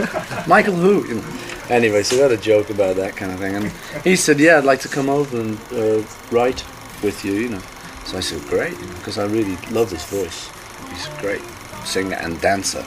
Michael 0.46 0.74
who? 0.74 1.07
You 1.07 1.14
know. 1.16 1.24
Anyway, 1.68 2.03
so 2.03 2.16
we 2.16 2.22
had 2.22 2.33
a 2.33 2.37
joke 2.37 2.70
about 2.70 2.96
that 2.96 3.16
kind 3.16 3.31
of 3.33 3.38
thing, 3.38 3.55
and 3.55 3.72
he 4.03 4.16
said, 4.16 4.40
"Yeah, 4.40 4.59
I'd 4.59 4.64
like 4.64 4.81
to 4.81 4.88
come 4.88 5.09
over 5.09 5.40
and 5.40 5.59
uh, 5.72 6.03
write 6.31 6.64
with 7.03 7.24
you." 7.24 7.33
You 7.33 7.48
know. 7.50 7.62
So 8.05 8.16
I 8.16 8.20
said, 8.20 8.42
"Great," 8.48 8.76
because 8.98 9.18
I 9.18 9.24
really 9.24 9.57
love 9.70 9.90
his 9.90 10.05
voice. 10.05 10.50
He's 10.90 11.07
a 11.07 11.20
great 11.20 11.42
singer 11.85 12.16
and 12.16 12.40
dancer. 12.40 12.85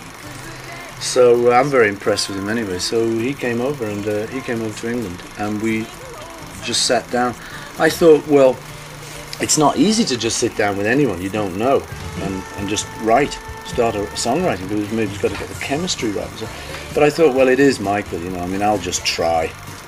So 0.99 1.51
uh, 1.51 1.55
I'm 1.55 1.69
very 1.69 1.89
impressed 1.89 2.29
with 2.29 2.37
him 2.37 2.49
anyway. 2.49 2.79
So 2.79 3.05
he 3.05 3.33
came 3.33 3.61
over 3.61 3.85
and 3.85 4.07
uh, 4.07 4.27
he 4.27 4.39
came 4.41 4.61
over 4.61 4.77
to 4.79 4.89
England 4.89 5.21
and 5.37 5.61
we 5.61 5.85
just 6.63 6.85
sat 6.85 7.09
down. 7.11 7.35
I 7.77 7.89
thought, 7.89 8.25
well, 8.27 8.55
it's 9.41 9.57
not 9.57 9.77
easy 9.77 10.05
to 10.05 10.17
just 10.17 10.37
sit 10.37 10.55
down 10.55 10.77
with 10.77 10.85
anyone 10.85 11.21
you 11.21 11.29
don't 11.29 11.57
know 11.57 11.83
and, 12.21 12.43
and 12.57 12.69
just 12.69 12.87
write, 13.01 13.37
start 13.73 13.95
a, 13.95 13.99
songwriting 14.13 14.69
because 14.69 14.91
maybe 14.91 15.11
you've 15.11 15.21
got 15.21 15.31
to 15.31 15.37
get 15.37 15.49
the 15.49 15.59
chemistry 15.59 16.11
right. 16.11 16.29
So, 16.37 16.47
but 16.93 17.03
I 17.03 17.09
thought, 17.09 17.35
well, 17.35 17.47
it 17.47 17.59
is 17.59 17.79
Michael, 17.79 18.19
you 18.19 18.29
know. 18.29 18.39
I 18.39 18.47
mean, 18.47 18.61
I'll 18.61 18.77
just 18.77 19.05
try. 19.05 19.45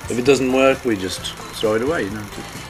If 0.08 0.18
it 0.18 0.24
doesn't 0.24 0.52
work, 0.52 0.84
we 0.84 0.96
just 0.96 1.34
throw 1.60 1.74
it 1.74 1.82
away, 1.82 2.04
you 2.04 2.10
know. 2.10 2.65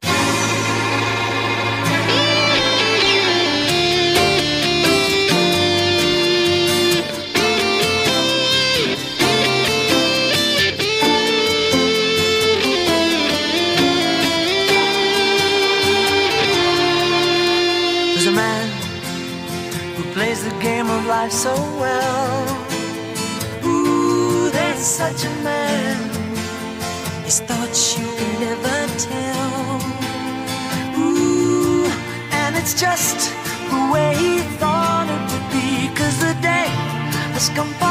Come 37.56 37.72
on. 37.80 37.85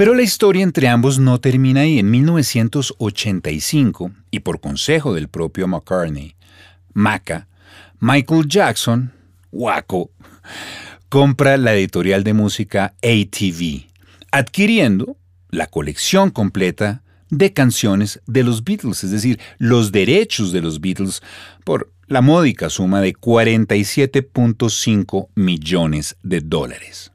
Pero 0.00 0.14
la 0.14 0.22
historia 0.22 0.62
entre 0.62 0.88
ambos 0.88 1.18
no 1.18 1.40
termina 1.40 1.82
ahí. 1.82 1.98
En 1.98 2.10
1985, 2.10 4.12
y 4.30 4.40
por 4.40 4.58
consejo 4.58 5.12
del 5.12 5.28
propio 5.28 5.68
McCartney, 5.68 6.36
Maca, 6.94 7.48
Michael 7.98 8.48
Jackson, 8.48 9.12
Waco, 9.52 10.10
compra 11.10 11.58
la 11.58 11.74
editorial 11.74 12.24
de 12.24 12.32
música 12.32 12.94
ATV, 13.02 13.88
adquiriendo 14.30 15.18
la 15.50 15.66
colección 15.66 16.30
completa 16.30 17.02
de 17.28 17.52
canciones 17.52 18.22
de 18.26 18.42
los 18.42 18.64
Beatles, 18.64 19.04
es 19.04 19.10
decir, 19.10 19.38
los 19.58 19.92
derechos 19.92 20.50
de 20.50 20.62
los 20.62 20.80
Beatles 20.80 21.20
por 21.62 21.92
la 22.06 22.22
módica 22.22 22.70
suma 22.70 23.02
de 23.02 23.12
47.5 23.12 25.28
millones 25.34 26.16
de 26.22 26.40
dólares. 26.40 27.12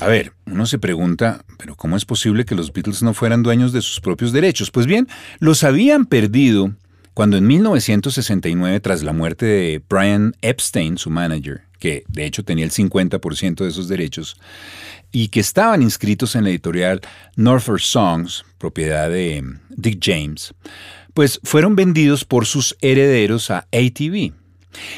A 0.00 0.06
ver, 0.06 0.32
uno 0.46 0.64
se 0.66 0.78
pregunta, 0.78 1.44
pero 1.58 1.74
¿cómo 1.74 1.96
es 1.96 2.04
posible 2.04 2.44
que 2.44 2.54
los 2.54 2.72
Beatles 2.72 3.02
no 3.02 3.14
fueran 3.14 3.42
dueños 3.42 3.72
de 3.72 3.82
sus 3.82 4.00
propios 4.00 4.32
derechos? 4.32 4.70
Pues 4.70 4.86
bien, 4.86 5.08
los 5.40 5.64
habían 5.64 6.06
perdido 6.06 6.72
cuando 7.14 7.36
en 7.36 7.48
1969, 7.48 8.78
tras 8.78 9.02
la 9.02 9.12
muerte 9.12 9.44
de 9.44 9.82
Brian 9.88 10.36
Epstein, 10.40 10.98
su 10.98 11.10
manager, 11.10 11.62
que 11.80 12.04
de 12.06 12.26
hecho 12.26 12.44
tenía 12.44 12.64
el 12.64 12.70
50% 12.70 13.56
de 13.56 13.68
esos 13.68 13.88
derechos, 13.88 14.36
y 15.10 15.28
que 15.28 15.40
estaban 15.40 15.82
inscritos 15.82 16.36
en 16.36 16.44
la 16.44 16.50
editorial 16.50 17.00
Norfolk 17.34 17.80
Songs, 17.80 18.44
propiedad 18.58 19.10
de 19.10 19.42
Dick 19.70 19.98
James, 20.00 20.54
pues 21.12 21.40
fueron 21.42 21.74
vendidos 21.74 22.24
por 22.24 22.46
sus 22.46 22.76
herederos 22.82 23.50
a 23.50 23.66
ATV. 23.72 24.32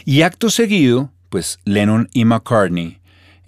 Y 0.04 0.20
acto 0.20 0.50
seguido, 0.50 1.10
pues 1.30 1.58
Lennon 1.64 2.10
y 2.12 2.26
McCartney, 2.26 2.99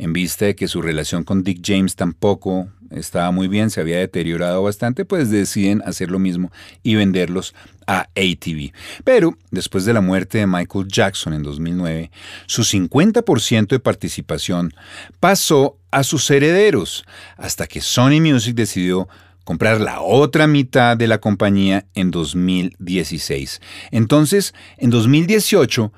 en 0.03 0.13
vista 0.13 0.47
de 0.47 0.57
que 0.57 0.67
su 0.67 0.83
relación 0.83 1.23
con 1.23 1.45
Dick 1.45 1.61
James 1.65 1.95
tampoco 1.95 2.69
estaba 2.91 3.31
muy 3.31 3.47
bien, 3.47 3.71
se 3.71 3.81
había 3.81 3.99
deteriorado 3.99 4.61
bastante, 4.61 5.05
pues 5.05 5.31
deciden 5.31 5.81
hacer 5.87 6.11
lo 6.11 6.19
mismo 6.19 6.51
y 6.83 6.97
venderlos 6.97 7.55
a 7.87 8.09
ATV. 8.17 8.73
Pero 9.05 9.39
después 9.53 9.85
de 9.85 9.93
la 9.93 10.01
muerte 10.01 10.39
de 10.39 10.49
Michael 10.49 10.89
Jackson 10.89 11.35
en 11.35 11.45
2009, 11.45 12.11
su 12.47 12.63
50% 12.63 13.69
de 13.69 13.79
participación 13.79 14.75
pasó 15.21 15.79
a 15.93 16.03
sus 16.03 16.29
herederos, 16.33 17.05
hasta 17.37 17.69
que 17.69 17.81
Sony 17.81 18.21
Music 18.21 18.57
decidió 18.57 19.09
comprar 19.45 19.81
la 19.81 20.01
otra 20.01 20.49
mitad 20.49 20.97
de 20.97 21.07
la 21.07 21.19
compañía 21.19 21.87
en 21.95 22.11
2016. 22.11 23.61
Entonces, 23.93 24.53
en 24.79 24.91
2018, 24.91 25.93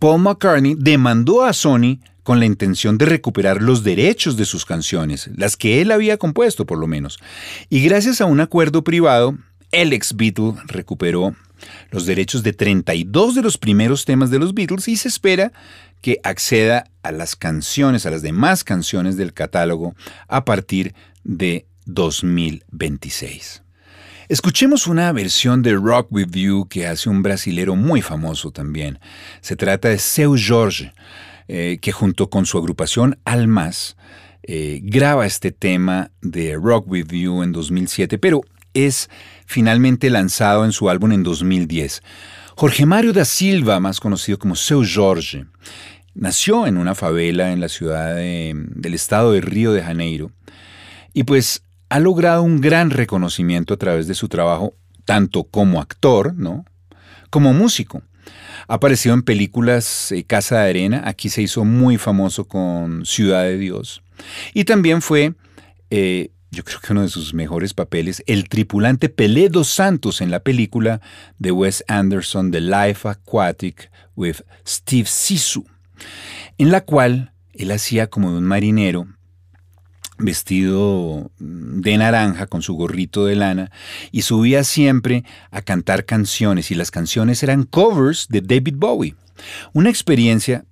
Paul 0.00 0.22
McCartney 0.22 0.74
demandó 0.76 1.44
a 1.44 1.52
Sony 1.52 2.00
con 2.28 2.40
la 2.40 2.44
intención 2.44 2.98
de 2.98 3.06
recuperar 3.06 3.62
los 3.62 3.84
derechos 3.84 4.36
de 4.36 4.44
sus 4.44 4.66
canciones, 4.66 5.30
las 5.34 5.56
que 5.56 5.80
él 5.80 5.90
había 5.90 6.18
compuesto 6.18 6.66
por 6.66 6.76
lo 6.76 6.86
menos. 6.86 7.18
Y 7.70 7.80
gracias 7.80 8.20
a 8.20 8.26
un 8.26 8.40
acuerdo 8.40 8.84
privado, 8.84 9.38
el 9.72 9.94
ex 9.94 10.14
Beatle 10.14 10.52
recuperó 10.66 11.34
los 11.90 12.04
derechos 12.04 12.42
de 12.42 12.52
32 12.52 13.34
de 13.34 13.40
los 13.40 13.56
primeros 13.56 14.04
temas 14.04 14.28
de 14.28 14.38
los 14.38 14.52
Beatles 14.52 14.88
y 14.88 14.96
se 14.96 15.08
espera 15.08 15.52
que 16.02 16.20
acceda 16.22 16.84
a 17.02 17.12
las 17.12 17.34
canciones, 17.34 18.04
a 18.04 18.10
las 18.10 18.20
demás 18.20 18.62
canciones 18.62 19.16
del 19.16 19.32
catálogo 19.32 19.94
a 20.28 20.44
partir 20.44 20.94
de 21.24 21.64
2026. 21.86 23.62
Escuchemos 24.28 24.86
una 24.86 25.10
versión 25.12 25.62
de 25.62 25.72
Rock 25.72 26.08
With 26.10 26.32
You 26.32 26.66
que 26.68 26.86
hace 26.86 27.08
un 27.08 27.22
brasilero 27.22 27.74
muy 27.74 28.02
famoso 28.02 28.50
también. 28.50 28.98
Se 29.40 29.56
trata 29.56 29.88
de 29.88 29.96
Seu 29.96 30.36
Jorge, 30.36 30.92
eh, 31.48 31.78
que 31.80 31.92
junto 31.92 32.30
con 32.30 32.46
su 32.46 32.58
agrupación 32.58 33.18
Almas 33.24 33.96
eh, 34.42 34.80
graba 34.82 35.26
este 35.26 35.50
tema 35.50 36.10
de 36.22 36.54
Rock 36.54 36.86
With 36.88 37.08
You 37.08 37.42
en 37.42 37.52
2007, 37.52 38.18
pero 38.18 38.42
es 38.74 39.10
finalmente 39.46 40.10
lanzado 40.10 40.64
en 40.64 40.72
su 40.72 40.88
álbum 40.90 41.12
en 41.12 41.22
2010. 41.22 42.02
Jorge 42.54 42.86
Mario 42.86 43.12
da 43.12 43.24
Silva, 43.24 43.80
más 43.80 44.00
conocido 44.00 44.38
como 44.38 44.56
Seu 44.56 44.84
Jorge, 44.86 45.46
nació 46.14 46.66
en 46.66 46.76
una 46.76 46.94
favela 46.94 47.52
en 47.52 47.60
la 47.60 47.68
ciudad 47.68 48.14
de- 48.14 48.52
del 48.54 48.94
estado 48.94 49.32
de 49.32 49.40
Río 49.40 49.72
de 49.72 49.82
Janeiro 49.82 50.32
y 51.14 51.24
pues 51.24 51.62
ha 51.88 52.00
logrado 52.00 52.42
un 52.42 52.60
gran 52.60 52.90
reconocimiento 52.90 53.74
a 53.74 53.76
través 53.78 54.06
de 54.08 54.14
su 54.14 54.28
trabajo, 54.28 54.74
tanto 55.04 55.44
como 55.44 55.80
actor, 55.80 56.34
¿no? 56.34 56.64
como 57.30 57.52
músico. 57.54 58.02
Ha 58.68 58.74
aparecido 58.74 59.14
en 59.14 59.22
películas 59.22 60.12
eh, 60.12 60.24
Casa 60.24 60.60
de 60.60 60.68
Arena, 60.68 61.02
aquí 61.06 61.30
se 61.30 61.40
hizo 61.40 61.64
muy 61.64 61.96
famoso 61.96 62.46
con 62.46 63.06
Ciudad 63.06 63.44
de 63.44 63.56
Dios. 63.56 64.02
Y 64.52 64.64
también 64.64 65.00
fue, 65.00 65.34
eh, 65.90 66.32
yo 66.50 66.64
creo 66.64 66.78
que 66.80 66.92
uno 66.92 67.02
de 67.02 67.08
sus 67.08 67.32
mejores 67.32 67.72
papeles, 67.72 68.22
el 68.26 68.48
tripulante 68.48 69.08
Pelé 69.08 69.48
dos 69.48 69.68
Santos 69.68 70.20
en 70.20 70.30
la 70.30 70.40
película 70.40 71.00
de 71.38 71.50
Wes 71.50 71.82
Anderson, 71.88 72.50
The 72.50 72.60
Life 72.60 73.08
Aquatic 73.08 73.90
with 74.14 74.42
Steve 74.66 75.06
Sisu, 75.06 75.64
en 76.58 76.70
la 76.70 76.82
cual 76.82 77.32
él 77.54 77.70
hacía 77.70 78.08
como 78.08 78.32
de 78.32 78.38
un 78.38 78.44
marinero 78.44 79.08
vestido 80.18 81.30
de 81.38 81.96
naranja 81.96 82.46
con 82.46 82.62
su 82.62 82.74
gorrito 82.74 83.24
de 83.24 83.36
lana 83.36 83.70
y 84.10 84.22
subía 84.22 84.64
siempre 84.64 85.24
a 85.50 85.62
cantar 85.62 86.04
canciones 86.04 86.70
y 86.70 86.74
las 86.74 86.90
canciones 86.90 87.42
eran 87.42 87.64
covers 87.64 88.28
de 88.28 88.40
David 88.40 88.74
Bowie. 88.76 89.14
Una 89.72 89.90
experiencia 89.90 90.64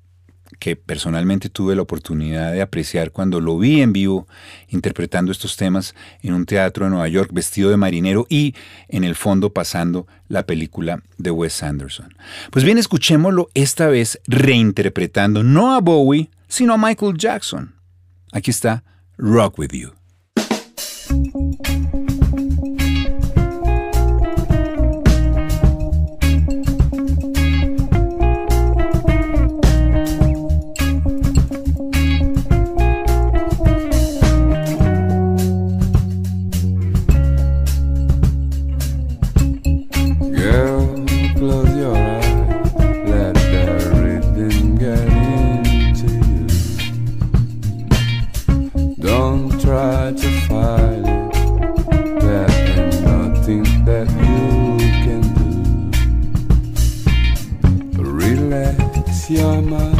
que 0.58 0.76
personalmente 0.76 1.48
tuve 1.48 1.76
la 1.76 1.82
oportunidad 1.82 2.52
de 2.52 2.62
apreciar 2.62 3.10
cuando 3.10 3.40
lo 3.40 3.58
vi 3.58 3.82
en 3.82 3.92
vivo 3.92 4.26
interpretando 4.68 5.32
estos 5.32 5.56
temas 5.56 5.94
en 6.22 6.34
un 6.34 6.46
teatro 6.46 6.84
de 6.84 6.90
Nueva 6.90 7.08
York 7.08 7.30
vestido 7.32 7.70
de 7.70 7.76
marinero 7.76 8.26
y 8.28 8.54
en 8.88 9.04
el 9.04 9.14
fondo 9.14 9.52
pasando 9.52 10.06
la 10.28 10.46
película 10.46 11.02
de 11.18 11.30
Wes 11.30 11.62
Anderson. 11.62 12.14
Pues 12.50 12.64
bien, 12.64 12.78
escuchémoslo 12.78 13.48
esta 13.54 13.86
vez 13.88 14.20
reinterpretando 14.26 15.42
no 15.42 15.74
a 15.74 15.80
Bowie, 15.80 16.30
sino 16.48 16.74
a 16.74 16.78
Michael 16.78 17.18
Jackson. 17.18 17.74
Aquí 18.32 18.50
está 18.50 18.84
Rock 19.18 19.56
With 19.56 19.72
You. 19.72 19.95
Your 59.28 59.60
mind, 59.60 59.98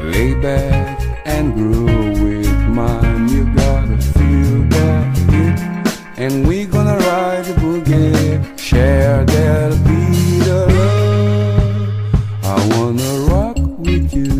lay 0.00 0.32
back 0.34 1.02
and 1.26 1.52
groove 1.54 2.20
with 2.22 2.56
mine. 2.68 3.28
You 3.28 3.52
gotta 3.52 3.98
feel 3.98 4.62
that 4.70 5.18
hit. 5.32 5.58
And 6.18 6.46
we 6.46 6.66
gonna 6.66 6.98
ride 6.98 7.46
the 7.46 7.54
boogie, 7.54 8.56
share 8.56 9.24
that 9.24 9.70
beat 9.86 10.48
of 10.48 10.72
love. 10.78 12.14
I 12.44 12.56
wanna 12.76 13.10
rock 13.32 13.56
with 13.80 14.14
you, 14.14 14.31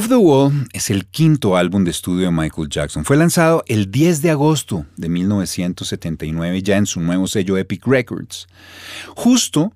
Off 0.00 0.08
the 0.08 0.16
Wall 0.16 0.66
es 0.72 0.88
el 0.88 1.04
quinto 1.04 1.58
álbum 1.58 1.84
de 1.84 1.90
estudio 1.90 2.24
de 2.24 2.30
Michael 2.30 2.70
Jackson. 2.70 3.04
Fue 3.04 3.18
lanzado 3.18 3.62
el 3.66 3.90
10 3.90 4.22
de 4.22 4.30
agosto 4.30 4.86
de 4.96 5.10
1979 5.10 6.62
ya 6.62 6.78
en 6.78 6.86
su 6.86 7.02
nuevo 7.02 7.26
sello 7.26 7.58
Epic 7.58 7.86
Records, 7.86 8.46
justo 9.14 9.74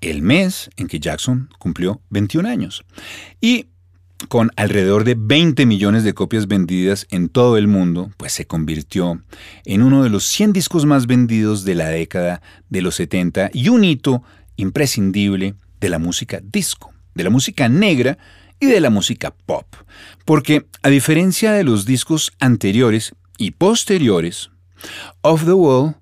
el 0.00 0.22
mes 0.22 0.70
en 0.76 0.86
que 0.86 1.00
Jackson 1.00 1.50
cumplió 1.58 2.00
21 2.10 2.48
años. 2.48 2.84
Y 3.40 3.66
con 4.28 4.52
alrededor 4.54 5.02
de 5.02 5.16
20 5.18 5.66
millones 5.66 6.04
de 6.04 6.14
copias 6.14 6.46
vendidas 6.46 7.08
en 7.10 7.28
todo 7.28 7.56
el 7.56 7.66
mundo, 7.66 8.12
pues 8.16 8.32
se 8.32 8.46
convirtió 8.46 9.24
en 9.64 9.82
uno 9.82 10.04
de 10.04 10.08
los 10.10 10.22
100 10.22 10.52
discos 10.52 10.86
más 10.86 11.08
vendidos 11.08 11.64
de 11.64 11.74
la 11.74 11.88
década 11.88 12.42
de 12.68 12.80
los 12.80 12.94
70 12.94 13.50
y 13.52 13.70
un 13.70 13.82
hito 13.82 14.22
imprescindible 14.54 15.56
de 15.80 15.88
la 15.88 15.98
música 15.98 16.40
disco, 16.40 16.92
de 17.16 17.24
la 17.24 17.30
música 17.30 17.68
negra 17.68 18.18
de 18.64 18.80
la 18.80 18.90
música 18.90 19.34
pop. 19.46 19.66
Porque 20.24 20.66
a 20.82 20.88
diferencia 20.88 21.52
de 21.52 21.64
los 21.64 21.86
discos 21.86 22.32
anteriores 22.40 23.14
y 23.38 23.52
posteriores, 23.52 24.50
Off 25.22 25.44
the 25.44 25.52
Wall 25.52 25.96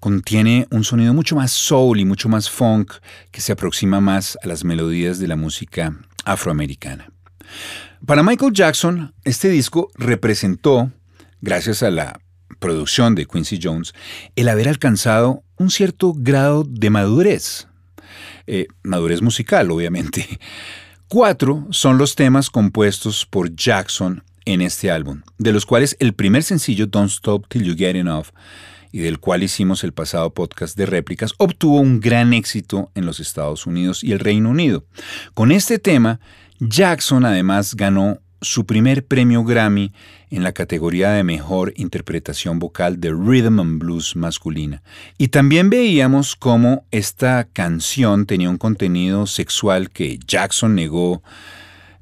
contiene 0.00 0.66
un 0.70 0.84
sonido 0.84 1.12
mucho 1.12 1.36
más 1.36 1.50
soul 1.50 2.00
y 2.00 2.04
mucho 2.04 2.28
más 2.28 2.48
funk 2.50 2.92
que 3.30 3.40
se 3.40 3.52
aproxima 3.52 4.00
más 4.00 4.38
a 4.42 4.46
las 4.46 4.64
melodías 4.64 5.18
de 5.18 5.28
la 5.28 5.36
música 5.36 5.96
afroamericana. 6.24 7.10
Para 8.06 8.22
Michael 8.22 8.52
Jackson, 8.52 9.14
este 9.24 9.48
disco 9.48 9.90
representó, 9.94 10.92
gracias 11.40 11.82
a 11.82 11.90
la 11.90 12.20
producción 12.58 13.14
de 13.14 13.26
Quincy 13.26 13.58
Jones, 13.62 13.92
el 14.36 14.48
haber 14.48 14.68
alcanzado 14.68 15.42
un 15.56 15.70
cierto 15.70 16.12
grado 16.16 16.64
de 16.64 16.90
madurez. 16.90 17.66
Eh, 18.46 18.66
madurez 18.82 19.20
musical, 19.20 19.70
obviamente. 19.70 20.38
Cuatro 21.10 21.66
son 21.70 21.96
los 21.96 22.16
temas 22.16 22.50
compuestos 22.50 23.24
por 23.24 23.56
Jackson 23.56 24.22
en 24.44 24.60
este 24.60 24.90
álbum, 24.90 25.22
de 25.38 25.54
los 25.54 25.64
cuales 25.64 25.96
el 26.00 26.12
primer 26.12 26.42
sencillo, 26.42 26.86
Don't 26.86 27.10
Stop 27.10 27.48
Till 27.48 27.64
You 27.64 27.74
Get 27.74 27.96
Enough, 27.96 28.26
y 28.92 28.98
del 28.98 29.18
cual 29.18 29.42
hicimos 29.42 29.84
el 29.84 29.94
pasado 29.94 30.34
podcast 30.34 30.76
de 30.76 30.84
réplicas, 30.84 31.32
obtuvo 31.38 31.80
un 31.80 32.00
gran 32.00 32.34
éxito 32.34 32.90
en 32.94 33.06
los 33.06 33.20
Estados 33.20 33.66
Unidos 33.66 34.04
y 34.04 34.12
el 34.12 34.18
Reino 34.18 34.50
Unido. 34.50 34.84
Con 35.32 35.50
este 35.50 35.78
tema, 35.78 36.20
Jackson 36.60 37.24
además 37.24 37.74
ganó 37.74 38.18
su 38.40 38.66
primer 38.66 39.04
premio 39.04 39.44
Grammy 39.44 39.92
en 40.30 40.42
la 40.42 40.52
categoría 40.52 41.10
de 41.10 41.24
mejor 41.24 41.72
interpretación 41.76 42.58
vocal 42.58 43.00
de 43.00 43.10
rhythm 43.10 43.60
and 43.60 43.78
blues 43.78 44.16
masculina. 44.16 44.82
Y 45.16 45.28
también 45.28 45.70
veíamos 45.70 46.36
cómo 46.36 46.84
esta 46.90 47.48
canción 47.52 48.26
tenía 48.26 48.50
un 48.50 48.58
contenido 48.58 49.26
sexual 49.26 49.90
que 49.90 50.18
Jackson 50.26 50.74
negó 50.74 51.22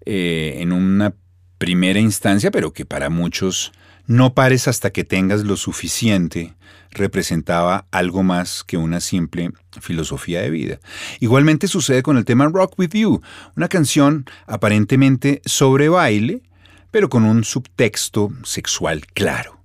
eh, 0.04 0.58
en 0.58 0.72
una 0.72 1.14
primera 1.58 2.00
instancia, 2.00 2.50
pero 2.50 2.72
que 2.72 2.84
para 2.84 3.10
muchos 3.10 3.72
no 4.06 4.34
pares 4.34 4.68
hasta 4.68 4.90
que 4.90 5.04
tengas 5.04 5.44
lo 5.44 5.56
suficiente 5.56 6.54
representaba 6.96 7.86
algo 7.90 8.22
más 8.22 8.64
que 8.64 8.76
una 8.76 9.00
simple 9.00 9.50
filosofía 9.80 10.40
de 10.42 10.50
vida. 10.50 10.80
Igualmente 11.20 11.68
sucede 11.68 12.02
con 12.02 12.16
el 12.16 12.24
tema 12.24 12.46
Rock 12.46 12.78
With 12.78 12.94
You, 12.94 13.22
una 13.56 13.68
canción 13.68 14.26
aparentemente 14.46 15.42
sobre 15.44 15.88
baile, 15.88 16.42
pero 16.90 17.08
con 17.08 17.24
un 17.24 17.44
subtexto 17.44 18.30
sexual 18.44 19.06
claro. 19.06 19.60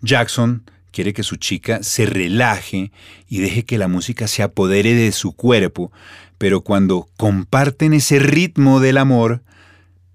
Jackson 0.00 0.64
quiere 0.92 1.12
que 1.12 1.22
su 1.22 1.36
chica 1.36 1.82
se 1.82 2.06
relaje 2.06 2.90
y 3.28 3.40
deje 3.40 3.64
que 3.64 3.78
la 3.78 3.88
música 3.88 4.26
se 4.26 4.42
apodere 4.42 4.94
de 4.94 5.12
su 5.12 5.32
cuerpo, 5.32 5.92
pero 6.38 6.62
cuando 6.62 7.08
comparten 7.16 7.92
ese 7.92 8.18
ritmo 8.18 8.80
del 8.80 8.96
amor, 8.96 9.42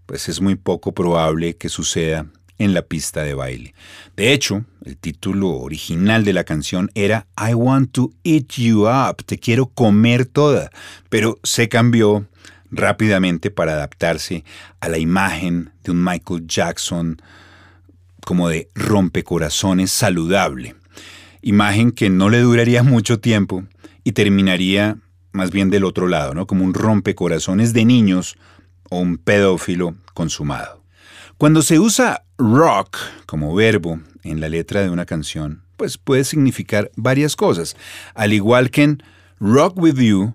pues 0.05 0.27
es 0.29 0.41
muy 0.41 0.55
poco 0.55 0.93
probable 0.93 1.55
que 1.55 1.69
suceda 1.69 2.27
en 2.57 2.73
la 2.73 2.83
pista 2.83 3.23
de 3.23 3.33
baile. 3.33 3.73
De 4.15 4.33
hecho, 4.33 4.65
el 4.83 4.97
título 4.97 5.49
original 5.49 6.23
de 6.23 6.33
la 6.33 6.43
canción 6.43 6.89
era 6.95 7.27
I 7.37 7.53
Want 7.53 7.91
to 7.91 8.11
Eat 8.23 8.53
You 8.53 8.87
Up, 8.87 9.23
te 9.25 9.39
quiero 9.39 9.67
comer 9.67 10.25
toda, 10.25 10.69
pero 11.09 11.37
se 11.43 11.69
cambió 11.69 12.25
rápidamente 12.71 13.51
para 13.51 13.73
adaptarse 13.73 14.43
a 14.79 14.89
la 14.89 14.97
imagen 14.97 15.71
de 15.83 15.91
un 15.91 16.03
Michael 16.03 16.45
Jackson 16.47 17.21
como 18.25 18.49
de 18.49 18.69
rompecorazones 18.73 19.91
saludable, 19.91 20.75
imagen 21.41 21.91
que 21.91 22.09
no 22.09 22.29
le 22.29 22.39
duraría 22.39 22.83
mucho 22.83 23.19
tiempo 23.19 23.63
y 24.03 24.13
terminaría 24.13 24.97
más 25.31 25.51
bien 25.51 25.69
del 25.69 25.83
otro 25.83 26.07
lado, 26.07 26.33
¿no? 26.33 26.47
como 26.47 26.63
un 26.63 26.73
rompecorazones 26.73 27.73
de 27.73 27.85
niños 27.85 28.37
o 28.89 28.99
un 28.99 29.17
pedófilo 29.17 29.95
consumado. 30.13 30.84
Cuando 31.37 31.61
se 31.61 31.79
usa 31.79 32.23
rock 32.37 32.97
como 33.25 33.53
verbo 33.53 33.99
en 34.23 34.39
la 34.39 34.47
letra 34.47 34.81
de 34.81 34.89
una 34.89 35.05
canción, 35.05 35.63
pues 35.75 35.97
puede 35.97 36.23
significar 36.23 36.91
varias 36.95 37.35
cosas. 37.35 37.75
Al 38.13 38.31
igual 38.31 38.69
que 38.71 38.83
en 38.83 39.03
Rock 39.41 39.77
With 39.77 39.97
You, 39.97 40.33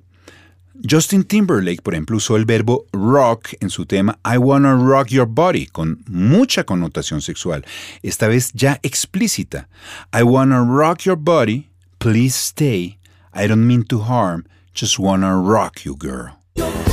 Justin 0.89 1.25
Timberlake, 1.25 1.81
por 1.81 1.95
ejemplo, 1.95 2.19
usó 2.19 2.37
el 2.37 2.45
verbo 2.45 2.85
rock 2.93 3.55
en 3.61 3.71
su 3.71 3.87
tema 3.87 4.19
I 4.31 4.37
Wanna 4.37 4.75
Rock 4.75 5.09
Your 5.09 5.27
Body, 5.27 5.69
con 5.69 6.05
mucha 6.07 6.65
connotación 6.65 7.23
sexual, 7.23 7.65
esta 8.03 8.29
vez 8.29 8.53
ya 8.53 8.79
explícita. 8.83 9.69
I 10.13 10.23
wanna 10.23 10.63
rock 10.63 11.05
your 11.05 11.17
body, 11.17 11.71
please 11.99 12.37
stay. 12.37 12.99
I 13.35 13.49
don't 13.49 13.67
mean 13.67 13.85
to 13.85 14.01
harm, 14.01 14.45
just 14.75 14.99
wanna 14.99 15.35
rock 15.35 15.81
you, 15.85 15.97
girl. 15.97 16.90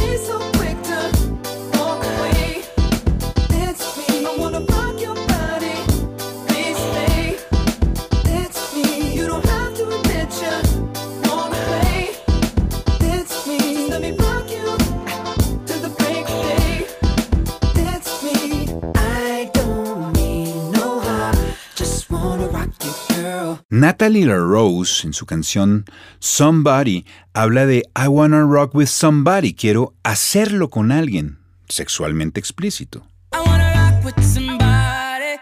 Natalie 23.99 24.27
LaRose, 24.27 25.07
en 25.07 25.13
su 25.13 25.25
canción 25.25 25.83
Somebody, 26.19 27.03
habla 27.33 27.65
de 27.65 27.83
I 27.95 28.07
wanna 28.07 28.45
rock 28.45 28.75
with 28.75 28.89
somebody, 28.89 29.55
quiero 29.55 29.95
hacerlo 30.03 30.69
con 30.69 30.91
alguien, 30.91 31.39
sexualmente 31.67 32.39
explícito. 32.39 33.07
I 33.33 33.39
wanna 33.43 33.73
rock 33.73 34.05
with 34.05 34.23
somebody. 34.23 35.39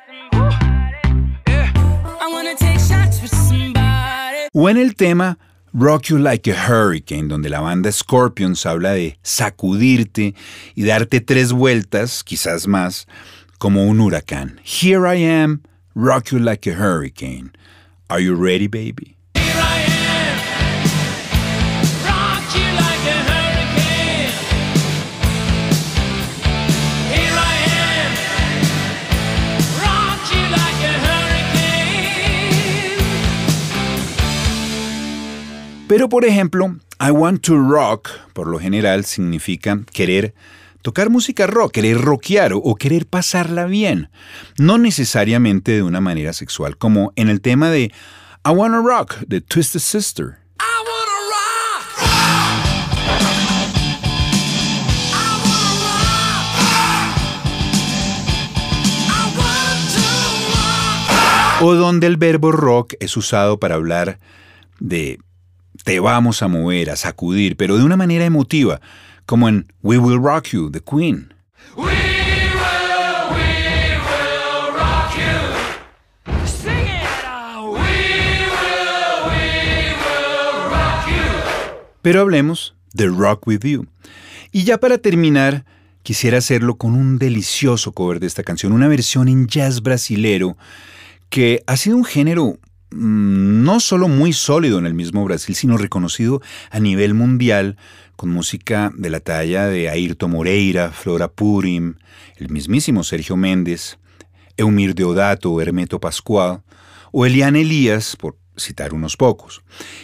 I 2.06 2.32
wanna 2.32 2.56
take 2.58 2.80
shots 2.80 3.22
with 3.22 3.34
somebody. 3.34 4.48
O 4.54 4.70
en 4.70 4.78
el 4.78 4.96
tema 4.96 5.38
Rock 5.74 6.04
You 6.04 6.20
Like 6.20 6.50
a 6.50 6.56
Hurricane, 6.56 7.28
donde 7.28 7.50
la 7.50 7.60
banda 7.60 7.92
Scorpions 7.92 8.66
habla 8.66 8.94
de 8.94 9.20
sacudirte 9.22 10.34
y 10.76 10.86
darte 10.86 11.20
tres 11.20 11.52
vueltas, 11.52 12.24
quizás 12.24 12.70
más, 12.70 13.06
como 13.58 13.84
un 13.84 14.00
huracán. 14.00 14.62
Here 14.64 15.14
I 15.14 15.26
am, 15.26 15.62
rock 15.94 16.32
you 16.32 16.40
like 16.40 16.72
a 16.72 16.74
hurricane. 16.74 17.52
Are 18.08 18.20
you 18.20 18.36
ready, 18.36 18.68
baby? 18.68 19.16
Pero 35.88 36.10
por 36.10 36.26
ejemplo, 36.26 36.76
I 37.00 37.12
want 37.12 37.42
to 37.44 37.58
rock, 37.58 38.10
por 38.34 38.48
lo 38.48 38.60
general, 38.60 39.06
significa 39.06 39.80
querer 39.94 40.34
tocar 40.86 41.10
música 41.10 41.48
rock, 41.48 41.72
querer 41.72 41.98
rockear 41.98 42.52
o, 42.54 42.76
querer 42.76 43.08
pasarla 43.08 43.66
bien. 43.66 44.12
No 44.60 44.78
necesariamente 44.78 45.72
de 45.72 45.82
una 45.82 46.00
manera 46.00 46.32
sexual, 46.32 46.78
como 46.78 47.12
en 47.16 47.28
el 47.28 47.42
tema 47.42 47.72
de 47.72 47.86
I 48.46 48.50
Wanna 48.50 48.84
Rock 48.84 49.16
de 49.26 49.42
Twisted 49.42 49.80
Sister. 49.80 50.38
O 61.62 61.74
donde 61.74 62.06
el 62.06 62.18
verbo 62.18 62.52
rock 62.52 62.94
es 63.00 63.18
usado 63.18 63.60
para 63.60 63.74
hablar 63.74 64.20
de 64.80 65.18
te 65.84 66.00
vamos 66.00 66.44
a 66.44 66.48
mover, 66.48 66.92
a 66.92 66.96
sacudir, 66.96 67.58
pero 67.58 67.76
de 67.76 67.84
una 67.84 67.98
manera 67.98 68.26
emotiva, 68.26 68.82
como 69.26 69.50
en 69.50 69.72
We 69.82 69.98
Will 69.98 70.22
Rock 70.22 70.50
You, 70.50 70.70
The 70.72 70.82
Queen. 70.82 71.34
We 71.76 71.84
will, 71.84 71.92
we 73.32 73.98
will 74.06 74.74
rock 74.74 75.16
you. 75.18 76.46
Sing 76.46 76.88
it. 76.88 77.26
We 77.64 77.80
will, 78.50 79.26
we 79.28 79.96
will 80.04 80.70
rock 80.70 81.08
you. 81.08 81.82
Pero 82.02 82.22
hablemos 82.22 82.76
de 82.94 83.08
Rock 83.08 83.48
With 83.48 83.66
You. 83.66 83.88
Y 84.52 84.64
ya 84.64 84.78
para 84.78 84.98
terminar, 84.98 85.66
quisiera 86.04 86.38
hacerlo 86.38 86.76
con 86.76 86.94
un 86.94 87.18
delicioso 87.18 87.92
cover 87.92 88.20
de 88.20 88.28
esta 88.28 88.44
canción, 88.44 88.72
una 88.72 88.88
versión 88.88 89.28
en 89.28 89.48
jazz 89.48 89.82
brasilero 89.82 90.56
que 91.30 91.64
ha 91.68 91.76
sido 91.76 91.98
un 91.98 92.06
género 92.06 92.60
mm, 92.92 93.64
no 93.64 93.80
solo 93.80 94.08
muy 94.08 94.32
sólido 94.32 94.78
en 94.78 94.86
el 94.86 94.94
mismo 94.94 95.26
Brasil, 95.26 95.56
sino 95.56 95.78
reconocido 95.78 96.42
a 96.70 96.80
nivel 96.80 97.16
mundial 97.16 97.76
con 98.16 98.30
música 98.30 98.92
de 98.96 99.10
la 99.10 99.20
talla 99.20 99.68
de 99.68 99.90
Ayrton 99.90 100.32
Moreira, 100.32 100.92
Flora 100.92 101.28
Purim, 101.28 101.96
el 102.38 102.50
mismísimo 102.50 103.04
Sergio 103.04 103.38
Méndez, 103.38 103.98
Eumir 104.58 104.96
Deodato, 104.96 105.60
Hermeto 105.62 106.00
Pascual 106.00 106.62
o 107.12 107.26
Eliane 107.26 107.62
Elías, 107.62 108.16
por 108.16 108.38
citar 108.58 108.94
unos 108.94 109.18
pocos, 109.18 109.64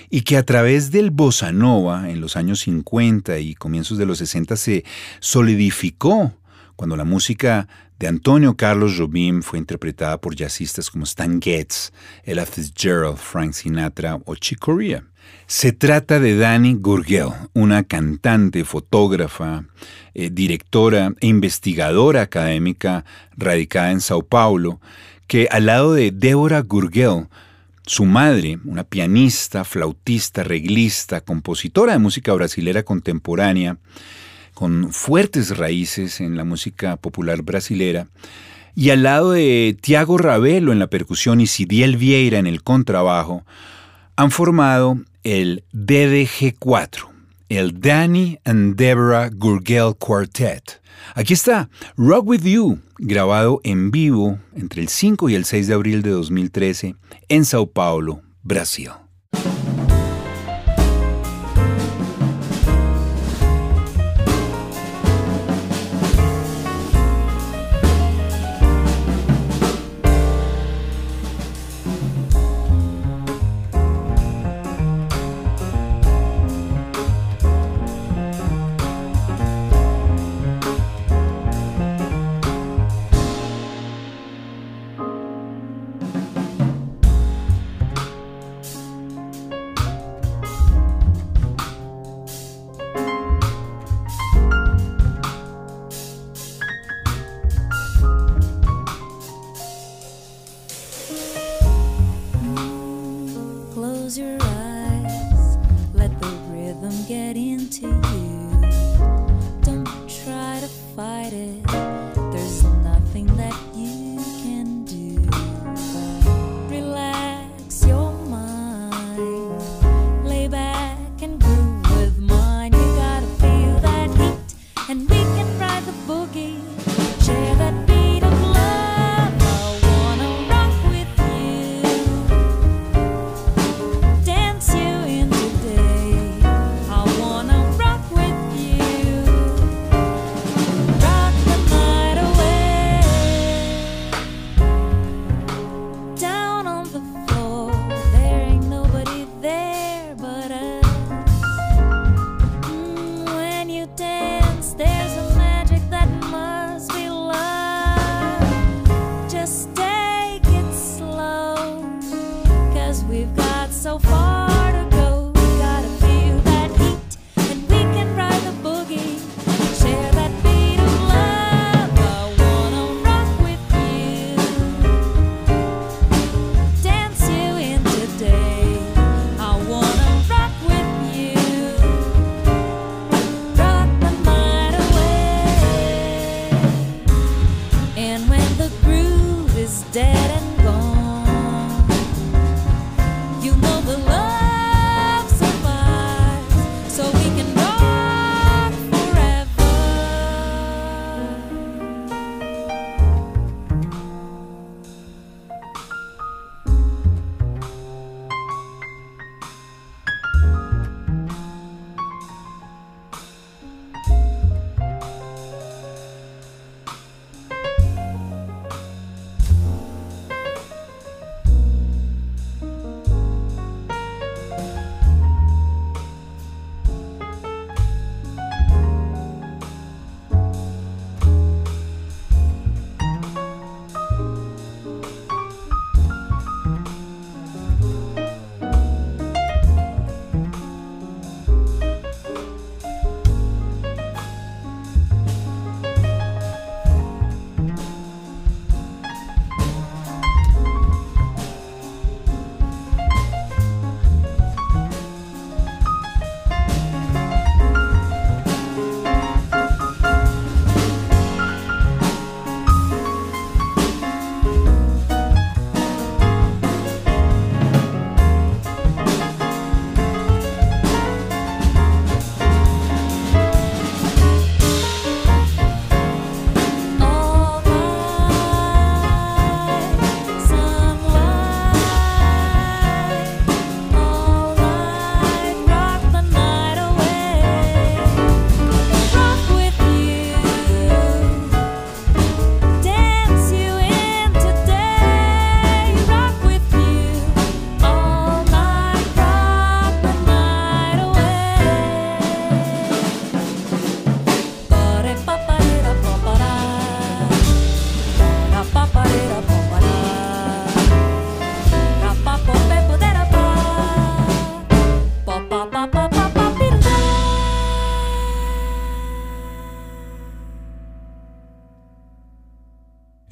y 0.09 0.21
que 0.21 0.37
a 0.37 0.43
través 0.43 0.91
del 0.91 1.11
bossa 1.11 1.51
nova 1.51 2.09
en 2.09 2.21
los 2.21 2.35
años 2.35 2.61
50 2.61 3.39
y 3.39 3.55
comienzos 3.55 3.97
de 3.97 4.05
los 4.05 4.17
60 4.17 4.55
se 4.57 4.83
solidificó 5.19 6.33
cuando 6.75 6.97
la 6.97 7.05
música 7.05 7.67
de 8.01 8.07
Antonio 8.07 8.57
Carlos 8.57 8.95
Jobim 8.97 9.43
fue 9.43 9.59
interpretada 9.59 10.19
por 10.19 10.35
jazzistas 10.35 10.89
como 10.89 11.03
Stan 11.03 11.39
Getz, 11.39 11.91
Ella 12.23 12.47
Fitzgerald, 12.47 13.17
Frank 13.17 13.53
Sinatra 13.53 14.19
o 14.25 14.33
Chick 14.33 14.57
Corea. 14.57 15.03
Se 15.45 15.71
trata 15.71 16.19
de 16.19 16.35
Dani 16.35 16.73
Gurgel, 16.73 17.29
una 17.53 17.83
cantante, 17.83 18.65
fotógrafa, 18.65 19.65
eh, 20.15 20.31
directora 20.31 21.13
e 21.19 21.27
investigadora 21.27 22.23
académica 22.23 23.05
radicada 23.37 23.91
en 23.91 24.01
Sao 24.01 24.23
Paulo, 24.23 24.81
que 25.27 25.47
al 25.51 25.67
lado 25.67 25.93
de 25.93 26.09
Débora 26.09 26.61
Gurgel, 26.61 27.27
su 27.85 28.05
madre, 28.05 28.57
una 28.65 28.83
pianista, 28.83 29.63
flautista, 29.63 30.43
reglista, 30.43 31.21
compositora 31.21 31.93
de 31.93 31.99
música 31.99 32.33
brasilera 32.33 32.81
contemporánea, 32.81 33.77
con 34.53 34.91
fuertes 34.91 35.57
raíces 35.57 36.21
en 36.21 36.35
la 36.35 36.43
música 36.43 36.97
popular 36.97 37.41
brasilera, 37.41 38.07
y 38.75 38.89
al 38.89 39.03
lado 39.03 39.31
de 39.31 39.77
Tiago 39.79 40.17
Ravelo 40.17 40.71
en 40.71 40.79
la 40.79 40.87
percusión 40.87 41.41
y 41.41 41.47
Sidiel 41.47 41.97
Vieira 41.97 42.39
en 42.39 42.47
el 42.47 42.63
contrabajo, 42.63 43.43
han 44.15 44.31
formado 44.31 44.99
el 45.23 45.63
DDG4, 45.73 47.09
el 47.49 47.79
Danny 47.79 48.39
and 48.45 48.75
Deborah 48.75 49.29
Gurgel 49.29 49.95
Quartet. 49.97 50.81
Aquí 51.15 51.33
está 51.33 51.69
Rock 51.97 52.27
With 52.27 52.43
You, 52.43 52.79
grabado 52.97 53.59
en 53.63 53.91
vivo 53.91 54.39
entre 54.55 54.81
el 54.81 54.87
5 54.87 55.29
y 55.29 55.35
el 55.35 55.45
6 55.45 55.67
de 55.67 55.73
abril 55.73 56.01
de 56.01 56.11
2013 56.11 56.95
en 57.27 57.45
Sao 57.45 57.67
Paulo, 57.67 58.21
Brasil. 58.43 58.91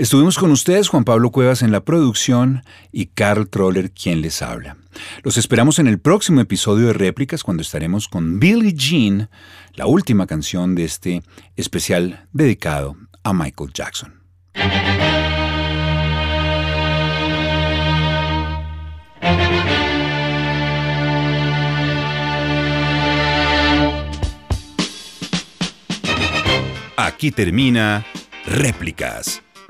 Estuvimos 0.10 0.40
con 0.40 0.50
ustedes, 0.50 0.90
Juan 0.90 1.04
Pablo 1.04 1.30
Cuevas 1.30 1.62
en 1.62 1.72
la 1.72 1.86
producción 1.86 2.64
y 2.92 3.06
Carl 3.06 3.48
Troller 3.48 3.92
quien 3.92 4.24
les 4.24 4.42
habla. 4.42 4.76
Los 5.22 5.38
esperamos 5.38 5.78
en 5.78 5.86
el 5.86 6.00
próximo 6.00 6.42
episodio 6.42 6.88
de 6.88 6.94
Réplicas 6.94 7.44
cuando 7.44 7.62
estaremos 7.62 8.08
con 8.08 8.40
Billie 8.40 8.74
Jean, 8.74 9.30
la 9.76 9.86
última 9.86 10.26
canción 10.26 10.74
de 10.74 10.86
este 10.86 11.22
especial 11.58 12.28
dedicado 12.34 12.98
a 13.22 13.34
Michael 13.34 13.70
Jackson. 13.72 14.24
Aquí 26.98 27.30
termina 27.30 28.04
Réplicas 28.48 29.44